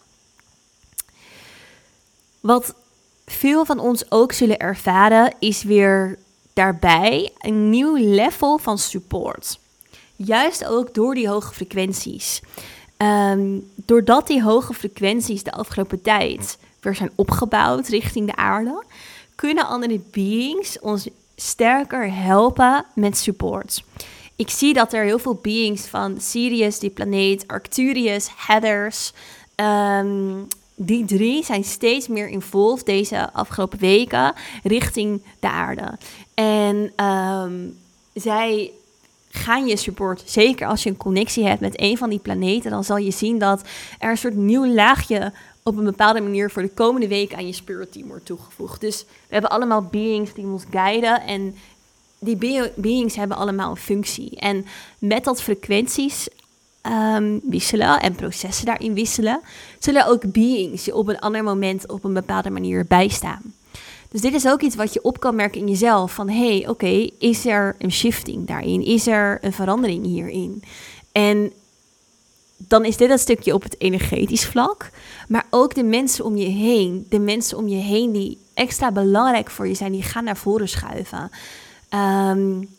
Wat 2.39 2.75
veel 3.25 3.65
van 3.65 3.79
ons 3.79 4.11
ook 4.11 4.31
zullen 4.31 4.57
ervaren, 4.57 5.33
is 5.39 5.63
weer 5.63 6.17
daarbij 6.53 7.31
een 7.37 7.69
nieuw 7.69 7.95
level 7.95 8.57
van 8.57 8.77
support. 8.77 9.59
Juist 10.15 10.65
ook 10.65 10.93
door 10.93 11.15
die 11.15 11.29
hoge 11.29 11.53
frequenties. 11.53 12.41
Um, 12.97 13.71
doordat 13.75 14.27
die 14.27 14.43
hoge 14.43 14.73
frequenties 14.73 15.43
de 15.43 15.51
afgelopen 15.51 16.01
tijd 16.01 16.57
weer 16.81 16.95
zijn 16.95 17.11
opgebouwd 17.15 17.87
richting 17.87 18.25
de 18.25 18.35
aarde, 18.35 18.83
kunnen 19.35 19.67
andere 19.67 20.01
beings 20.11 20.79
ons 20.79 21.07
sterker 21.35 22.13
helpen 22.13 22.85
met 22.95 23.17
support. 23.17 23.83
Ik 24.35 24.49
zie 24.49 24.73
dat 24.73 24.93
er 24.93 25.03
heel 25.03 25.19
veel 25.19 25.39
beings 25.41 25.85
van 25.85 26.21
Sirius, 26.21 26.79
die 26.79 26.89
planeet, 26.89 27.47
Arcturus, 27.47 28.29
Heathers, 28.35 29.13
ehm, 29.55 30.33
die 30.75 31.05
drie 31.05 31.45
zijn 31.45 31.63
steeds 31.63 32.07
meer 32.07 32.27
involved 32.27 32.85
deze 32.85 33.33
afgelopen 33.33 33.79
weken 33.79 34.33
richting 34.63 35.21
de 35.39 35.49
aarde. 35.49 35.97
En 36.33 36.91
ehm, 36.95 37.53
zij 38.13 38.71
gaan 39.29 39.67
je 39.67 39.77
support. 39.77 40.23
Zeker 40.25 40.67
als 40.67 40.83
je 40.83 40.89
een 40.89 40.97
connectie 40.97 41.45
hebt 41.45 41.59
met 41.59 41.81
een 41.81 41.97
van 41.97 42.09
die 42.09 42.19
planeten, 42.19 42.71
dan 42.71 42.83
zal 42.83 42.97
je 42.97 43.11
zien 43.11 43.39
dat 43.39 43.61
er 43.99 44.09
een 44.09 44.17
soort 44.17 44.35
nieuw 44.35 44.65
laagje 44.65 45.31
op 45.63 45.77
een 45.77 45.83
bepaalde 45.83 46.21
manier 46.21 46.51
voor 46.51 46.61
de 46.61 46.73
komende 46.73 47.07
week 47.07 47.33
aan 47.33 47.47
je 47.47 47.53
spirit 47.53 47.91
team 47.91 48.07
wordt 48.07 48.25
toegevoegd. 48.25 48.81
Dus 48.81 49.05
we 49.07 49.33
hebben 49.33 49.49
allemaal 49.49 49.81
beings 49.81 50.33
die 50.33 50.45
ons 50.45 50.63
guiden 50.71 51.21
en 51.21 51.55
die 52.19 52.67
beings 52.75 53.15
hebben 53.15 53.37
allemaal 53.37 53.69
een 53.69 53.77
functie. 53.77 54.35
En 54.35 54.65
met 54.99 55.23
dat 55.23 55.41
frequenties 55.41 56.27
um, 56.83 57.41
wisselen 57.43 57.99
en 57.99 58.15
processen 58.15 58.65
daarin 58.65 58.93
wisselen, 58.93 59.41
zullen 59.79 60.07
ook 60.07 60.31
beings 60.31 60.85
je 60.85 60.95
op 60.95 61.07
een 61.07 61.19
ander 61.19 61.43
moment 61.43 61.91
op 61.91 62.03
een 62.03 62.13
bepaalde 62.13 62.49
manier 62.49 62.85
bijstaan. 62.85 63.53
Dus 64.09 64.21
dit 64.21 64.33
is 64.33 64.47
ook 64.47 64.61
iets 64.61 64.75
wat 64.75 64.93
je 64.93 65.03
op 65.03 65.19
kan 65.19 65.35
merken 65.35 65.61
in 65.61 65.67
jezelf. 65.67 66.13
Van 66.13 66.29
hé, 66.29 66.57
hey, 66.57 66.67
oké, 66.67 67.09
is 67.19 67.45
er 67.45 67.75
een 67.77 67.91
shifting 67.91 68.47
daarin? 68.47 68.85
Is 68.85 69.07
er 69.07 69.37
een 69.41 69.53
verandering 69.53 70.05
hierin? 70.05 70.63
En 71.11 71.51
dan 72.67 72.85
is 72.85 72.97
dit 72.97 73.09
een 73.09 73.19
stukje 73.19 73.53
op 73.53 73.63
het 73.63 73.79
energetisch 73.79 74.45
vlak. 74.45 74.89
Maar 75.27 75.45
ook 75.49 75.75
de 75.75 75.83
mensen 75.83 76.25
om 76.25 76.37
je 76.37 76.49
heen. 76.49 77.05
De 77.09 77.19
mensen 77.19 77.57
om 77.57 77.67
je 77.67 77.81
heen 77.81 78.11
die 78.11 78.37
extra 78.53 78.91
belangrijk 78.91 79.49
voor 79.49 79.67
je 79.67 79.73
zijn, 79.73 79.91
die 79.91 80.03
gaan 80.03 80.23
naar 80.23 80.37
voren 80.37 80.69
schuiven. 80.69 81.31
Um, 81.89 82.69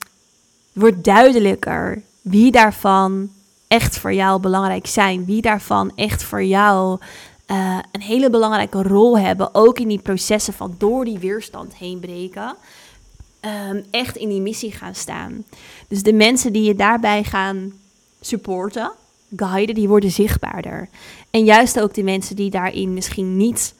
wordt 0.72 1.04
duidelijker 1.04 2.02
wie 2.22 2.50
daarvan 2.50 3.30
echt 3.68 3.98
voor 3.98 4.12
jou 4.12 4.40
belangrijk 4.40 4.86
zijn. 4.86 5.24
Wie 5.24 5.42
daarvan 5.42 5.92
echt 5.94 6.22
voor 6.22 6.44
jou 6.44 7.00
uh, 7.46 7.78
een 7.92 8.00
hele 8.00 8.30
belangrijke 8.30 8.82
rol 8.82 9.18
hebben. 9.18 9.54
Ook 9.54 9.78
in 9.78 9.88
die 9.88 9.98
processen 9.98 10.52
van 10.52 10.74
door 10.78 11.04
die 11.04 11.18
weerstand 11.18 11.74
heen 11.74 12.00
breken. 12.00 12.54
Um, 13.70 13.84
echt 13.90 14.16
in 14.16 14.28
die 14.28 14.40
missie 14.40 14.72
gaan 14.72 14.94
staan. 14.94 15.44
Dus 15.88 16.02
de 16.02 16.12
mensen 16.12 16.52
die 16.52 16.62
je 16.62 16.74
daarbij 16.74 17.24
gaan 17.24 17.72
supporten, 18.20 18.92
guiden, 19.36 19.74
die 19.74 19.88
worden 19.88 20.10
zichtbaarder. 20.10 20.88
En 21.30 21.44
juist 21.44 21.80
ook 21.80 21.94
de 21.94 22.02
mensen 22.02 22.36
die 22.36 22.50
daarin 22.50 22.94
misschien 22.94 23.36
niet 23.36 23.74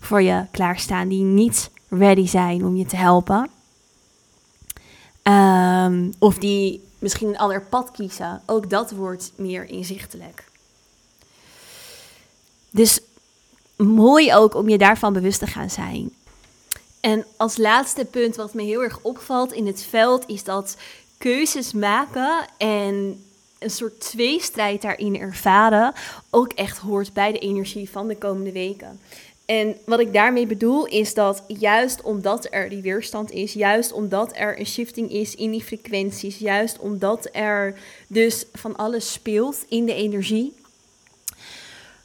voor 0.00 0.22
je 0.22 0.44
klaarstaan, 0.50 1.08
die 1.08 1.22
niet 1.22 1.70
ready 1.88 2.26
zijn 2.26 2.64
om 2.64 2.76
je 2.76 2.86
te 2.86 2.96
helpen. 2.96 3.50
Um, 5.22 6.12
of 6.18 6.38
die 6.38 6.82
misschien 6.98 7.28
een 7.28 7.38
ander 7.38 7.62
pad 7.62 7.90
kiezen. 7.90 8.42
Ook 8.46 8.70
dat 8.70 8.90
wordt 8.90 9.32
meer 9.36 9.68
inzichtelijk. 9.68 10.44
Dus 12.70 13.00
mooi 13.76 14.34
ook 14.34 14.54
om 14.54 14.68
je 14.68 14.78
daarvan 14.78 15.12
bewust 15.12 15.38
te 15.38 15.46
gaan 15.46 15.70
zijn. 15.70 16.10
En 17.00 17.24
als 17.36 17.56
laatste 17.56 18.04
punt 18.04 18.36
wat 18.36 18.54
me 18.54 18.62
heel 18.62 18.82
erg 18.82 18.98
opvalt 19.02 19.52
in 19.52 19.66
het 19.66 19.82
veld 19.82 20.26
is 20.26 20.44
dat 20.44 20.76
keuzes 21.18 21.72
maken 21.72 22.46
en 22.58 23.24
een 23.64 23.70
soort 23.70 24.00
tweestrijd 24.00 24.82
daarin 24.82 25.18
ervaren 25.20 25.92
ook 26.30 26.52
echt 26.52 26.78
hoort 26.78 27.12
bij 27.12 27.32
de 27.32 27.38
energie 27.38 27.90
van 27.90 28.08
de 28.08 28.16
komende 28.16 28.52
weken. 28.52 29.00
En 29.46 29.76
wat 29.86 30.00
ik 30.00 30.12
daarmee 30.12 30.46
bedoel 30.46 30.86
is 30.86 31.14
dat 31.14 31.42
juist 31.46 32.02
omdat 32.02 32.46
er 32.50 32.68
die 32.68 32.82
weerstand 32.82 33.30
is, 33.30 33.52
juist 33.52 33.92
omdat 33.92 34.36
er 34.36 34.58
een 34.58 34.66
shifting 34.66 35.10
is 35.10 35.34
in 35.34 35.50
die 35.50 35.64
frequenties, 35.64 36.38
juist 36.38 36.78
omdat 36.78 37.28
er 37.32 37.78
dus 38.06 38.44
van 38.52 38.76
alles 38.76 39.12
speelt 39.12 39.64
in 39.68 39.84
de 39.84 39.94
energie, 39.94 40.54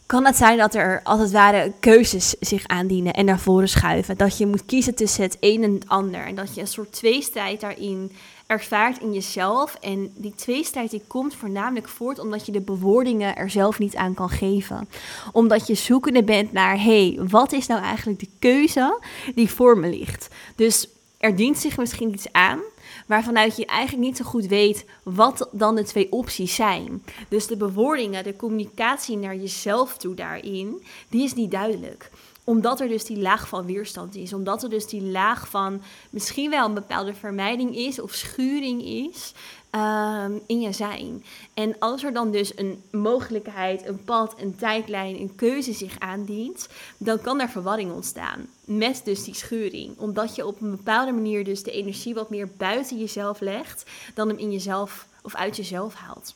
kan 0.06 0.26
het 0.26 0.36
zijn 0.36 0.58
dat 0.58 0.76
er 0.76 1.00
als 1.04 1.20
het 1.20 1.32
ware 1.32 1.72
keuzes 1.80 2.36
zich 2.40 2.68
aandienen 2.68 3.14
en 3.14 3.26
naar 3.26 3.40
voren 3.40 3.70
schuiven. 3.70 4.18
Dat 4.18 4.38
je 4.38 4.46
moet 4.46 4.66
kiezen 4.66 4.96
tussen 4.96 5.24
het 5.24 5.38
een 5.40 5.64
en 5.64 5.74
het 5.74 5.88
ander. 5.88 6.26
En 6.26 6.36
dat 6.36 6.56
je 6.56 6.62
een 6.62 6.68
soort 6.68 6.92
tweestrijd 6.92 7.60
daarin 7.60 8.12
ervaart 8.50 9.02
in 9.02 9.14
jezelf. 9.14 9.76
En 9.82 10.12
die 10.16 10.36
tweestrijd 10.36 10.92
die 10.92 11.02
komt 11.08 11.36
voornamelijk 11.36 11.88
voort 11.88 12.20
omdat 12.20 12.46
je 12.46 12.52
de 12.52 12.62
bewoordingen 12.62 13.36
er 13.36 13.50
zelf 13.50 13.80
niet 13.80 13.96
aan 13.96 14.14
kan 14.14 14.30
geven. 14.30 14.90
Omdat 15.32 15.68
je 15.68 15.74
zoekende 15.74 16.24
bent 16.24 16.52
naar, 16.52 16.82
hé, 16.82 17.14
hey, 17.14 17.28
wat 17.28 17.52
is 17.52 17.68
nou 17.68 17.82
eigenlijk 17.82 18.20
de 18.20 18.30
keuze 18.40 19.00
die 19.36 19.50
voor 19.50 19.78
me 19.78 19.90
ligt? 19.90 20.28
Dus 20.56 20.88
er 21.18 21.36
dient 21.36 21.58
zich 21.58 21.78
misschien 21.78 22.14
iets 22.14 22.32
aan 22.32 22.60
waarvanuit 23.06 23.58
je 23.58 23.66
eigenlijk 23.66 24.08
niet 24.08 24.18
zo 24.18 24.24
goed 24.24 24.46
weet 24.46 24.86
wat 25.04 25.50
dan 25.52 25.76
de 25.76 25.84
twee 25.84 26.12
opties 26.12 26.56
zijn. 26.56 27.04
Dus 27.28 27.48
de 27.48 27.58
bewoordingen, 27.58 28.24
de 28.24 28.36
communicatie 28.36 29.18
naar 29.18 29.36
jezelf 29.36 29.98
toe 29.98 30.16
daarin, 30.16 30.84
die 31.10 31.24
is 31.24 31.34
niet 31.34 31.52
duidelijk 31.52 32.10
omdat 32.50 32.80
er 32.80 32.88
dus 32.88 33.06
die 33.06 33.20
laag 33.20 33.48
van 33.48 33.66
weerstand 33.66 34.16
is. 34.16 34.34
Omdat 34.34 34.64
er 34.64 34.70
dus 34.70 34.86
die 34.86 35.02
laag 35.02 35.50
van 35.50 35.82
misschien 36.10 36.50
wel 36.50 36.66
een 36.66 36.74
bepaalde 36.74 37.14
vermijding 37.14 37.76
is 37.76 38.00
of 38.00 38.14
schuring 38.14 38.84
is 38.84 39.34
ehm, 39.70 40.32
in 40.46 40.62
je 40.62 40.72
zijn. 40.72 41.24
En 41.54 41.76
als 41.80 42.04
er 42.04 42.14
dan 42.14 42.32
dus 42.32 42.58
een 42.58 42.84
mogelijkheid, 42.92 43.88
een 43.88 44.04
pad, 44.04 44.36
een 44.38 44.56
tijdlijn, 44.56 45.20
een 45.20 45.36
keuze 45.36 45.74
zich 45.74 46.00
aandient, 46.00 46.68
dan 46.98 47.22
kan 47.22 47.40
er 47.40 47.50
verwarring 47.50 47.92
ontstaan. 47.92 48.48
Met 48.66 49.02
dus 49.04 49.24
die 49.24 49.36
schuring. 49.36 49.98
Omdat 49.98 50.36
je 50.36 50.46
op 50.46 50.62
een 50.62 50.72
bepaalde 50.72 51.12
manier 51.12 51.44
dus 51.44 51.64
de 51.64 51.72
energie 51.72 52.14
wat 52.14 52.30
meer 52.30 52.50
buiten 52.58 53.00
jezelf 53.00 53.40
legt 53.40 53.84
dan 54.14 54.28
hem 54.28 54.38
in 54.38 54.52
jezelf 54.52 55.08
of 55.22 55.36
uit 55.36 55.56
jezelf 55.56 55.94
haalt. 55.94 56.36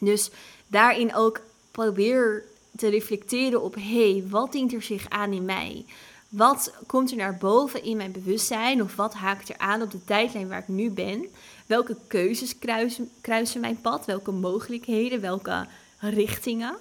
Dus 0.00 0.30
daarin 0.66 1.14
ook 1.14 1.40
probeer 1.70 2.44
te 2.76 2.88
reflecteren 2.88 3.62
op: 3.62 3.74
hé, 3.74 4.12
hey, 4.12 4.24
wat 4.28 4.52
dient 4.52 4.72
er 4.72 4.82
zich 4.82 5.08
aan 5.08 5.32
in 5.32 5.44
mij? 5.44 5.84
Wat 6.28 6.74
komt 6.86 7.10
er 7.10 7.16
naar 7.16 7.36
boven 7.36 7.84
in 7.84 7.96
mijn 7.96 8.12
bewustzijn? 8.12 8.82
Of 8.82 8.96
wat 8.96 9.14
haakt 9.14 9.48
er 9.48 9.58
aan 9.58 9.82
op 9.82 9.90
de 9.90 10.04
tijdlijn 10.04 10.48
waar 10.48 10.58
ik 10.58 10.68
nu 10.68 10.90
ben? 10.90 11.26
Welke 11.66 11.96
keuzes 12.06 12.58
kruisen, 12.58 13.10
kruisen 13.20 13.60
mijn 13.60 13.80
pad? 13.80 14.04
Welke 14.04 14.30
mogelijkheden? 14.30 15.20
Welke 15.20 15.66
richtingen? 15.98 16.76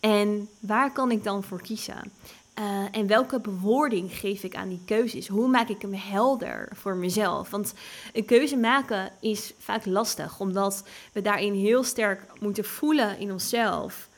En 0.00 0.48
waar 0.58 0.92
kan 0.92 1.10
ik 1.10 1.24
dan 1.24 1.42
voor 1.44 1.62
kiezen? 1.62 2.12
Uh, 2.58 2.84
en 2.90 3.06
welke 3.06 3.40
bewoording 3.40 4.12
geef 4.12 4.42
ik 4.42 4.54
aan 4.54 4.68
die 4.68 4.82
keuzes? 4.84 5.28
Hoe 5.28 5.48
maak 5.48 5.68
ik 5.68 5.82
hem 5.82 5.94
helder 5.94 6.68
voor 6.72 6.96
mezelf? 6.96 7.50
Want 7.50 7.74
een 8.12 8.24
keuze 8.24 8.56
maken 8.56 9.12
is 9.20 9.52
vaak 9.58 9.86
lastig, 9.86 10.40
omdat 10.40 10.84
we 11.12 11.22
daarin 11.22 11.54
heel 11.54 11.82
sterk 11.82 12.20
moeten 12.40 12.64
voelen 12.64 13.18
in 13.18 13.32
onszelf 13.32 14.08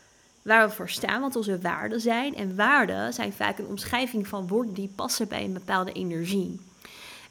waar 0.42 0.68
we 0.68 0.74
voor 0.74 0.88
staan, 0.88 1.20
wat 1.20 1.37
onze 1.37 1.59
waarden 1.59 2.00
zijn. 2.00 2.35
En 2.35 2.57
waarden 2.57 3.12
zijn 3.12 3.33
vaak 3.33 3.59
een 3.59 3.66
omschrijving 3.66 4.26
van 4.26 4.48
woorden 4.48 4.74
die 4.74 4.92
passen 4.94 5.28
bij 5.28 5.44
een 5.44 5.52
bepaalde 5.52 5.92
energie. 5.92 6.61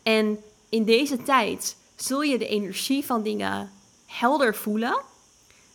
En 0.04 0.40
in 0.70 0.84
deze 0.84 1.24
tijd 1.24 1.76
zul 1.96 2.22
je 2.22 2.38
de 2.38 2.48
energie 2.48 3.06
van 3.06 3.24
dingen 3.24 3.72
helder 4.06 4.56
voelen. 4.56 5.02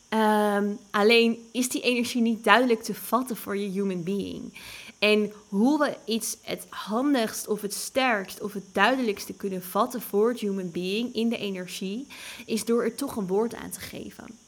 Ehm, 0.09 0.71
alleen 0.91 1.49
is 1.53 1.69
die 1.69 1.83
energie 1.83 2.23
niet 2.23 2.45
duidelijk 2.45 2.83
te 2.83 2.95
vatten 2.95 3.37
voor 3.37 3.57
je 3.57 3.69
human 3.69 4.03
being. 4.03 4.59
En 4.99 5.33
hoe 5.49 5.79
we 5.79 5.97
iets 6.05 6.37
het 6.43 6.67
handigst 6.69 7.49
of 7.49 7.61
het 7.61 7.75
sterkst 7.75 8.41
of 8.41 8.53
het 8.53 8.65
duidelijkste 8.73 9.33
kunnen 9.33 9.63
vatten 9.63 10.03
voor 10.03 10.29
het 10.29 10.41
human 10.41 10.71
being 10.71 11.15
in 11.15 11.29
de 11.29 11.39
energie, 11.39 12.07
is 12.47 12.65
door 12.65 12.83
er 12.83 12.95
toch 12.95 13.17
een 13.17 13.27
woord 13.27 13.55
aan 13.55 13.71
te 13.71 13.81
geven. 13.81 14.46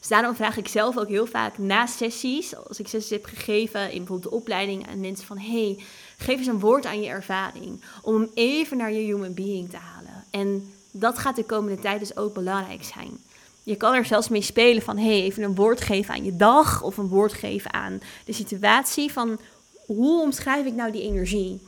Dus 0.00 0.08
daarom 0.08 0.34
vraag 0.34 0.56
ik 0.56 0.68
zelf 0.68 0.98
ook 0.98 1.08
heel 1.08 1.26
vaak 1.26 1.58
na 1.58 1.86
sessies, 1.86 2.56
als 2.56 2.78
ik 2.78 2.88
sessies 2.88 3.10
heb 3.10 3.24
gegeven 3.24 3.80
in 3.80 3.98
bijvoorbeeld 3.98 4.22
de 4.22 4.38
opleiding 4.38 4.88
aan 4.88 5.00
mensen 5.00 5.26
van 5.26 5.38
hey, 5.38 5.78
geef 6.18 6.38
eens 6.38 6.46
een 6.46 6.60
woord 6.60 6.86
aan 6.86 7.02
je 7.02 7.08
ervaring. 7.08 7.84
Om 8.02 8.14
hem 8.14 8.30
even 8.34 8.76
naar 8.76 8.92
je 8.92 9.00
human 9.00 9.34
being 9.34 9.70
te 9.70 9.76
halen. 9.76 10.24
En 10.30 10.72
dat 10.90 11.18
gaat 11.18 11.36
de 11.36 11.44
komende 11.44 11.80
tijd 11.80 12.00
dus 12.00 12.16
ook 12.16 12.34
belangrijk 12.34 12.84
zijn. 12.84 13.18
Je 13.62 13.76
kan 13.76 13.94
er 13.94 14.04
zelfs 14.04 14.28
mee 14.28 14.42
spelen 14.42 14.82
van 14.82 14.98
hey, 14.98 15.22
even 15.22 15.42
een 15.42 15.54
woord 15.54 15.80
geven 15.80 16.14
aan 16.14 16.24
je 16.24 16.36
dag 16.36 16.82
of 16.82 16.96
een 16.96 17.08
woord 17.08 17.32
geven 17.32 17.72
aan 17.72 18.00
de 18.24 18.32
situatie 18.32 19.12
van 19.12 19.38
hoe 19.86 20.20
omschrijf 20.20 20.66
ik 20.66 20.74
nou 20.74 20.92
die 20.92 21.02
energie? 21.02 21.60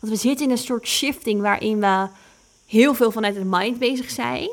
Want 0.00 0.12
we 0.12 0.18
zitten 0.18 0.46
in 0.46 0.52
een 0.52 0.58
soort 0.58 0.86
shifting 0.86 1.40
waarin 1.40 1.80
we 1.80 2.08
heel 2.66 2.94
veel 2.94 3.10
vanuit 3.10 3.36
het 3.36 3.44
mind 3.46 3.78
bezig 3.78 4.10
zijn. 4.10 4.50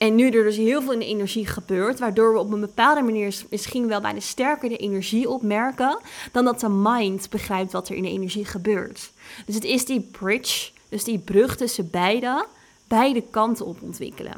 En 0.00 0.14
nu 0.14 0.30
er 0.30 0.44
dus 0.44 0.56
heel 0.56 0.82
veel 0.82 0.92
in 0.92 0.98
de 0.98 1.06
energie 1.06 1.46
gebeurt, 1.46 1.98
waardoor 1.98 2.32
we 2.32 2.38
op 2.38 2.52
een 2.52 2.60
bepaalde 2.60 3.02
manier 3.02 3.42
misschien 3.50 3.86
wel 3.86 4.00
bijna 4.00 4.20
sterker 4.20 4.68
de 4.68 4.76
energie 4.76 5.28
opmerken, 5.28 5.98
dan 6.32 6.44
dat 6.44 6.60
de 6.60 6.68
mind 6.68 7.30
begrijpt 7.30 7.72
wat 7.72 7.88
er 7.88 7.96
in 7.96 8.02
de 8.02 8.08
energie 8.08 8.44
gebeurt. 8.44 9.12
Dus 9.46 9.54
het 9.54 9.64
is 9.64 9.84
die 9.84 10.00
bridge, 10.00 10.70
dus 10.88 11.04
die 11.04 11.18
brug 11.18 11.56
tussen 11.56 11.90
beide, 11.90 12.46
beide 12.88 13.22
kanten 13.30 13.66
op 13.66 13.82
ontwikkelen. 13.82 14.34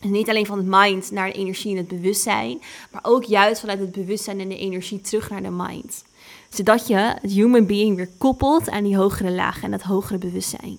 Dus 0.00 0.10
niet 0.10 0.28
alleen 0.28 0.46
van 0.46 0.58
het 0.58 0.66
mind 0.66 1.10
naar 1.10 1.32
de 1.32 1.38
energie 1.38 1.70
en 1.70 1.76
het 1.76 1.88
bewustzijn, 1.88 2.60
maar 2.90 3.04
ook 3.04 3.24
juist 3.24 3.60
vanuit 3.60 3.80
het 3.80 3.92
bewustzijn 3.92 4.40
en 4.40 4.48
de 4.48 4.58
energie 4.58 5.00
terug 5.00 5.30
naar 5.30 5.42
de 5.42 5.50
mind. 5.50 6.04
Zodat 6.48 6.86
je 6.86 6.96
het 6.96 7.32
human 7.32 7.66
being 7.66 7.96
weer 7.96 8.10
koppelt 8.18 8.70
aan 8.70 8.84
die 8.84 8.96
hogere 8.96 9.30
laag 9.30 9.62
en 9.62 9.72
het 9.72 9.82
hogere 9.82 10.18
bewustzijn. 10.18 10.78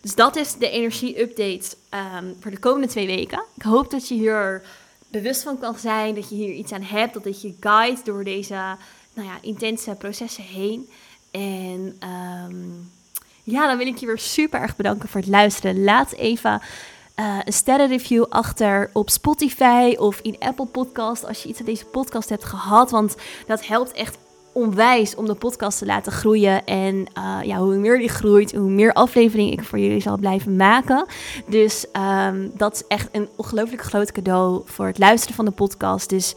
Dus 0.00 0.14
dat 0.14 0.36
is 0.36 0.54
de 0.54 0.70
energie-update 0.70 1.76
ehm, 1.88 2.24
voor 2.40 2.50
de 2.50 2.58
komende 2.58 2.86
twee 2.86 3.06
weken. 3.06 3.42
Ik 3.54 3.62
hoop 3.62 3.90
dat 3.90 4.08
je 4.08 4.14
hier 4.14 4.62
bewust 5.08 5.42
van 5.42 5.58
kan 5.58 5.78
zijn, 5.78 6.14
dat 6.14 6.28
je 6.28 6.34
hier 6.34 6.52
iets 6.52 6.72
aan 6.72 6.82
hebt, 6.82 7.14
dat 7.14 7.24
dit 7.24 7.42
je 7.42 7.54
guide 7.60 8.00
door 8.04 8.24
deze 8.24 8.76
nou 9.14 9.28
ja, 9.28 9.38
intense 9.40 9.94
processen 9.98 10.44
heen. 10.44 10.88
En 11.30 11.96
ehm, 11.98 12.66
ja, 13.42 13.66
dan 13.66 13.78
wil 13.78 13.86
ik 13.86 13.96
je 13.96 14.06
weer 14.06 14.18
super 14.18 14.60
erg 14.60 14.76
bedanken 14.76 15.08
voor 15.08 15.20
het 15.20 15.30
luisteren. 15.30 15.84
Laat 15.84 16.12
even 16.12 16.62
uh, 17.16 17.38
een 17.44 17.52
sterrenreview 17.52 18.24
achter 18.28 18.90
op 18.92 19.10
Spotify 19.10 19.94
of 19.98 20.20
in 20.20 20.36
Apple 20.38 20.66
Podcast 20.66 21.24
als 21.26 21.42
je 21.42 21.48
iets 21.48 21.58
aan 21.58 21.66
deze 21.66 21.84
podcast 21.84 22.28
hebt 22.28 22.44
gehad. 22.44 22.90
Want 22.90 23.16
dat 23.46 23.66
helpt 23.66 23.92
echt 23.92 24.18
onwijs 24.58 25.14
om 25.14 25.26
de 25.26 25.34
podcast 25.34 25.78
te 25.78 25.86
laten 25.86 26.12
groeien. 26.12 26.64
En 26.64 26.94
uh, 26.94 27.38
ja, 27.42 27.58
hoe 27.58 27.76
meer 27.76 27.98
die 27.98 28.08
groeit, 28.08 28.54
hoe 28.54 28.70
meer 28.70 28.92
afleveringen 28.92 29.52
ik 29.52 29.64
voor 29.64 29.78
jullie 29.78 30.00
zal 30.00 30.18
blijven 30.18 30.56
maken. 30.56 31.06
Dus 31.46 31.86
um, 32.26 32.50
dat 32.56 32.74
is 32.74 32.82
echt 32.88 33.08
een 33.12 33.28
ongelooflijk 33.36 33.82
groot 33.82 34.12
cadeau 34.12 34.62
voor 34.64 34.86
het 34.86 34.98
luisteren 34.98 35.36
van 35.36 35.44
de 35.44 35.50
podcast. 35.50 36.08
Dus 36.08 36.34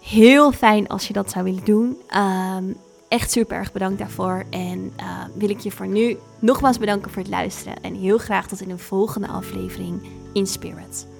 heel 0.00 0.52
fijn 0.52 0.88
als 0.88 1.06
je 1.06 1.12
dat 1.12 1.30
zou 1.30 1.44
willen 1.44 1.64
doen. 1.64 1.96
Um, 2.16 2.76
echt 3.08 3.30
super 3.30 3.56
erg 3.56 3.72
bedankt 3.72 3.98
daarvoor. 3.98 4.44
En 4.50 4.92
uh, 5.00 5.24
wil 5.34 5.50
ik 5.50 5.60
je 5.60 5.70
voor 5.70 5.88
nu 5.88 6.16
nogmaals 6.38 6.78
bedanken 6.78 7.10
voor 7.10 7.22
het 7.22 7.30
luisteren. 7.30 7.82
En 7.82 7.94
heel 7.94 8.18
graag 8.18 8.48
tot 8.48 8.60
in 8.60 8.70
een 8.70 8.78
volgende 8.78 9.28
aflevering 9.28 10.02
in 10.32 10.46
Spirit. 10.46 11.15